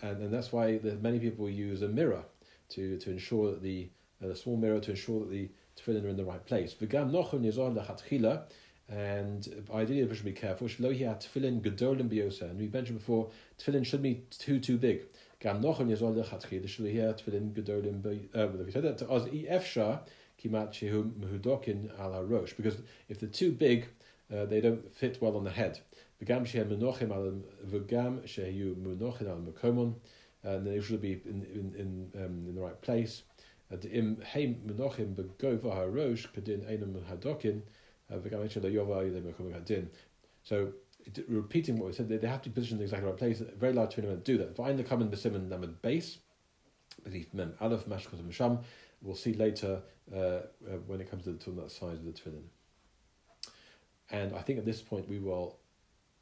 and, 0.01 0.23
and 0.23 0.33
that's 0.33 0.51
why 0.51 0.79
many 1.01 1.19
people 1.19 1.49
use 1.49 1.81
a 1.81 1.87
mirror 1.87 2.23
to, 2.69 2.97
to 2.97 3.11
ensure 3.11 3.51
that 3.51 3.61
the, 3.61 3.89
uh, 4.23 4.33
small 4.33 4.57
mirror 4.57 4.79
to 4.79 4.91
ensure 4.91 5.21
that 5.21 5.29
the 5.29 5.49
tefillin 5.75 6.05
are 6.05 6.09
in 6.09 6.17
the 6.17 6.25
right 6.25 6.45
place. 6.45 6.73
V'gam 6.73 7.11
nochon 7.11 7.41
yizor 7.43 7.73
lechatchila, 7.75 8.43
and 8.87 9.65
ideally 9.73 10.03
we 10.05 10.15
should 10.15 10.25
be 10.25 10.31
careful. 10.31 10.67
Shlo 10.67 10.93
tefillin 10.93 11.61
gedolim 11.61 12.09
biyosa, 12.09 12.43
and 12.43 12.59
we 12.59 12.67
mentioned 12.67 12.99
before 12.99 13.29
tefillin 13.59 13.85
should 13.85 14.01
be 14.01 14.23
too 14.29 14.59
too 14.59 14.77
big. 14.77 15.03
Gam 15.39 15.61
nochon 15.61 15.87
yizor 15.87 16.13
lechatchila, 16.15 16.65
shlo 16.65 16.91
tefillin 17.19 17.53
gedolim 17.53 18.01
biyosa. 18.01 18.59
Uh, 18.59 18.63
we 18.63 18.71
said 18.71 18.83
that 18.83 18.97
to 18.97 19.09
us 19.09 19.23
efsha 19.23 19.99
kimat 20.41 20.71
shehu 20.71 21.11
mehudokin 21.11 21.97
ala 21.99 22.23
rosh, 22.23 22.53
because 22.53 22.77
if 23.09 23.19
they're 23.19 23.29
too 23.29 23.51
big, 23.51 23.87
uh, 24.33 24.45
they 24.45 24.61
don't 24.61 24.93
fit 24.93 25.17
well 25.21 25.35
on 25.37 25.43
the 25.43 25.51
head. 25.51 25.79
V'gam 26.21 26.45
shehem 26.45 26.69
menochim 26.69 27.11
al 27.11 27.41
v'gam 27.67 28.21
shehu 28.23 28.75
menochin 28.75 29.29
al 29.29 29.37
mekomon, 29.37 29.95
and 30.43 30.65
they 30.65 30.79
should 30.79 31.01
be 31.01 31.13
in 31.25 31.43
in 31.53 31.73
in, 31.77 32.23
um, 32.23 32.39
in 32.47 32.55
the 32.55 32.61
right 32.61 32.79
place 32.81 33.23
im 33.71 34.21
heim 34.33 34.61
menochim 34.65 35.15
begova 35.15 35.75
harosh 35.75 36.27
kadin 36.33 36.65
einam 36.65 37.01
hadokin 37.05 37.61
hadin. 38.09 39.87
So 40.43 40.73
repeating 41.27 41.77
what 41.77 41.87
we 41.87 41.93
said, 41.93 42.09
they 42.09 42.27
have 42.27 42.41
to 42.43 42.49
position 42.49 42.77
the 42.77 42.83
exact 42.83 43.03
right 43.03 43.17
place. 43.17 43.41
Very 43.57 43.73
large 43.73 43.95
tournament 43.95 44.23
do 44.23 44.37
that. 44.37 44.55
V'ain 44.55 44.77
the 44.77 44.83
common 44.83 45.09
besimin 45.09 45.49
namad 45.49 45.81
base, 45.81 46.19
belief 47.03 47.33
mem 47.33 47.53
aleph 47.59 47.85
mashkos 47.85 48.21
misham, 48.21 48.63
We'll 49.01 49.15
see 49.15 49.33
later 49.33 49.81
uh, 50.13 50.17
uh, 50.17 50.41
when 50.87 51.01
it 51.01 51.11
comes 51.11 51.25
to 51.25 51.31
the, 51.33 51.51
the 51.51 51.69
size 51.69 51.99
of 51.99 52.05
the 52.05 52.11
tefillin. 52.11 52.43
And 54.09 54.35
I 54.35 54.41
think 54.41 54.57
at 54.57 54.65
this 54.65 54.81
point 54.81 55.07
we 55.07 55.19
will, 55.19 55.57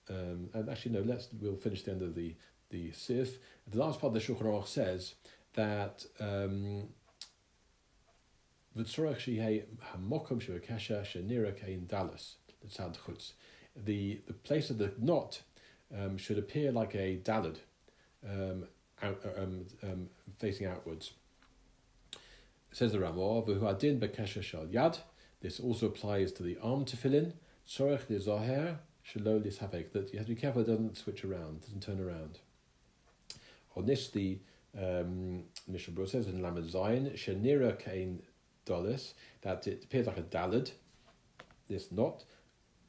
um, 0.09 0.49
and 0.53 0.69
actually 0.69 0.91
no, 0.91 1.01
let's 1.01 1.29
we'll 1.39 1.55
finish 1.55 1.83
the 1.83 1.91
end 1.91 2.01
of 2.01 2.15
the 2.15 2.35
the 2.71 2.91
sif. 2.91 3.37
The 3.69 3.77
last 3.77 4.01
part 4.01 4.15
of 4.15 4.21
the 4.21 4.33
Shulchan 4.33 4.67
says 4.67 5.15
that 5.53 6.05
um, 6.19 6.89
the 13.75 14.21
the 14.27 14.33
place 14.33 14.69
of 14.69 14.77
the 14.77 14.93
knot 14.99 15.41
um, 15.95 16.17
should 16.17 16.37
appear 16.37 16.71
like 16.71 16.95
a 16.95 17.17
dalid, 17.17 17.57
um, 18.27 18.65
out, 19.01 19.21
um, 19.37 19.65
um, 19.83 20.09
facing 20.39 20.67
outwards. 20.67 21.13
Says 22.71 22.91
the 22.91 22.99
Ramah, 22.99 23.43
"V'huadin 23.43 23.99
bekesha 23.99 24.41
shal 24.41 24.65
yad." 24.65 24.99
This 25.41 25.59
also 25.59 25.87
applies 25.87 26.31
to 26.33 26.43
the 26.43 26.57
arm 26.61 26.85
to 26.85 26.97
fill 26.97 27.11
tefillin. 27.11 27.33
Sorech 27.67 28.05
lizoher 28.07 28.77
shelo 29.05 29.41
lishafek. 29.41 29.91
That 29.91 30.11
you 30.11 30.19
have 30.19 30.27
to 30.27 30.35
be 30.35 30.39
careful 30.39 30.61
it 30.61 30.67
doesn't 30.67 30.97
switch 30.97 31.23
around, 31.23 31.61
doesn't 31.61 31.83
turn 31.83 31.99
around. 31.99 32.39
On 33.75 33.85
this, 33.85 34.09
the 34.09 34.39
um, 34.79 35.43
Mishnah 35.67 36.07
says 36.07 36.27
in 36.27 36.41
Lamed 36.41 36.65
Zayin, 36.65 37.13
"Shenira 37.13 37.77
kain 37.77 38.23
dolis," 38.65 39.13
that 39.41 39.67
it 39.67 39.83
appears 39.85 40.07
like 40.07 40.17
a 40.17 40.23
dalid. 40.23 40.71
This 41.67 41.91
knot. 41.91 42.25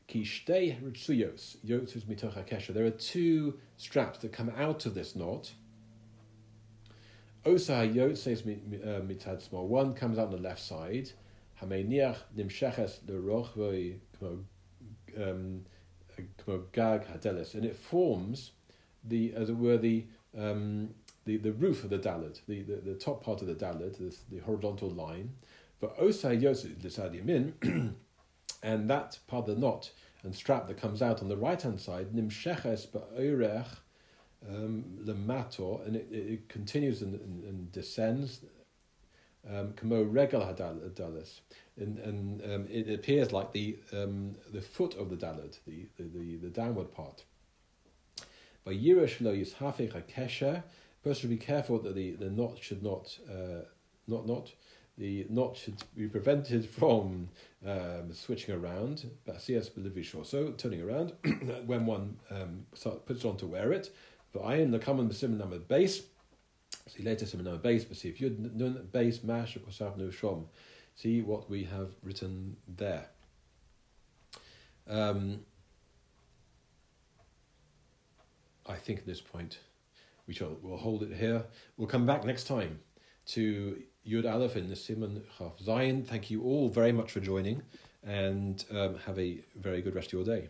Kishtei 0.08 0.80
ritzuyos 0.82 1.56
yotzuz 1.64 2.04
mitocha 2.04 2.46
kesha. 2.46 2.74
There 2.74 2.84
are 2.84 2.90
two 2.90 3.58
straps 3.76 4.18
that 4.18 4.32
come 4.32 4.50
out 4.56 4.84
of 4.84 4.94
this 4.94 5.16
knot. 5.16 5.52
Osa 7.46 7.88
yotzes 7.88 8.42
uh, 8.42 9.00
mitad 9.00 9.42
small. 9.42 9.66
One 9.66 9.94
comes 9.94 10.18
out 10.18 10.26
on 10.26 10.32
the 10.32 10.38
left 10.38 10.62
side. 10.62 11.10
Hameniach 11.62 12.16
nimsheches 12.36 13.00
lerochvoi 13.06 13.98
um, 15.16 15.64
gag 16.72 17.06
hadelis, 17.06 17.54
and 17.54 17.64
it 17.64 17.76
forms 17.76 18.52
the 19.02 19.32
as 19.34 19.50
it 19.50 19.56
were 19.56 19.78
the 19.78 20.06
um, 20.36 20.90
the, 21.24 21.36
the 21.38 21.52
roof 21.52 21.84
of 21.84 21.90
the 21.90 21.98
dalid, 21.98 22.40
the, 22.46 22.62
the, 22.62 22.76
the 22.76 22.94
top 22.94 23.24
part 23.24 23.40
of 23.40 23.46
the 23.46 23.54
dalid, 23.54 23.96
the, 23.98 24.14
the 24.30 24.42
horizontal 24.42 24.90
line. 24.90 25.34
For 25.84 25.92
osa 26.02 26.28
yotzes 26.28 26.82
l'sad 26.82 27.14
and 28.62 28.88
that 28.88 29.18
part 29.26 29.46
of 29.46 29.54
the 29.54 29.60
knot 29.60 29.90
and 30.22 30.34
strap 30.34 30.66
that 30.68 30.78
comes 30.78 31.02
out 31.02 31.20
on 31.20 31.28
the 31.28 31.36
right 31.36 31.60
hand 31.60 31.78
side, 31.78 32.14
nimsheches 32.14 32.86
ba'orech 32.86 33.66
um, 34.48 34.84
lemator, 35.04 35.86
and 35.86 35.96
it, 35.96 36.08
it 36.10 36.48
continues 36.48 37.02
and, 37.02 37.20
and, 37.20 37.44
and 37.44 37.72
descends. 37.72 38.40
Kamo 39.46 40.00
um, 40.00 40.10
regal 40.10 40.40
hadalis, 40.40 41.40
and 41.76 41.98
and 41.98 42.40
um, 42.50 42.66
it 42.70 42.88
appears 42.88 43.30
like 43.30 43.52
the 43.52 43.78
um, 43.92 44.36
the 44.50 44.62
foot 44.62 44.94
of 44.94 45.10
the 45.10 45.16
dalid, 45.16 45.58
the, 45.66 45.86
the, 45.98 46.04
the, 46.04 46.36
the 46.36 46.48
downward 46.48 46.94
part. 46.94 47.24
By 48.64 48.72
yirash 48.72 49.20
lo 49.20 49.34
yishafich 49.34 50.02
kesher, 50.08 50.62
person 51.02 51.20
should 51.20 51.30
be 51.30 51.36
careful 51.36 51.78
that 51.80 51.94
the, 51.94 52.12
the 52.12 52.30
knot 52.30 52.56
should 52.62 52.82
not 52.82 53.18
uh, 53.30 53.66
not 54.06 54.26
not 54.26 54.50
the 54.96 55.26
knot 55.28 55.56
should 55.56 55.82
be 55.96 56.06
prevented 56.08 56.68
from 56.78 57.28
um, 57.66 58.12
switching 58.12 58.54
around, 58.54 59.10
so 60.24 60.50
turning 60.56 60.82
around 60.82 61.12
when 61.66 61.86
one 61.86 62.16
um, 62.30 62.66
puts 63.06 63.24
on 63.24 63.36
to 63.38 63.46
wear 63.46 63.72
it. 63.72 63.94
But 64.32 64.40
I 64.40 64.56
in 64.56 64.70
the 64.70 64.78
common 64.78 65.10
simon 65.12 65.38
number 65.38 65.58
base, 65.58 66.02
see 66.88 67.02
later 67.02 67.26
simon 67.26 67.44
number 67.44 67.60
base, 67.60 67.84
but 67.84 67.96
see 67.96 68.08
if 68.08 68.20
you 68.20 68.36
nun 68.54 68.88
base 68.92 69.22
mash 69.22 69.56
kosav 69.56 69.96
no 69.96 70.08
shom. 70.08 70.46
See 70.96 71.22
what 71.22 71.50
we 71.50 71.64
have 71.64 71.90
written 72.02 72.56
there. 72.68 73.06
Um, 74.88 75.40
I 78.66 78.76
think 78.76 79.00
at 79.00 79.06
this 79.06 79.20
point 79.20 79.58
we 80.26 80.34
shall 80.34 80.56
we'll 80.62 80.76
hold 80.76 81.02
it 81.02 81.12
here. 81.12 81.44
We'll 81.76 81.88
come 81.88 82.06
back 82.06 82.24
next 82.24 82.44
time 82.44 82.80
to 83.26 83.82
Yud 84.06 84.30
Aleph 84.30 84.56
in 84.56 84.68
the 84.68 84.76
Simon 84.76 85.22
Chaf 85.38 85.58
Zayin. 85.58 86.06
Thank 86.06 86.30
you 86.30 86.42
all 86.42 86.68
very 86.68 86.92
much 86.92 87.12
for 87.12 87.20
joining 87.20 87.62
and 88.02 88.64
um, 88.70 88.96
have 89.06 89.18
a 89.18 89.40
very 89.56 89.80
good 89.80 89.94
rest 89.94 90.08
of 90.08 90.12
your 90.12 90.24
day. 90.24 90.48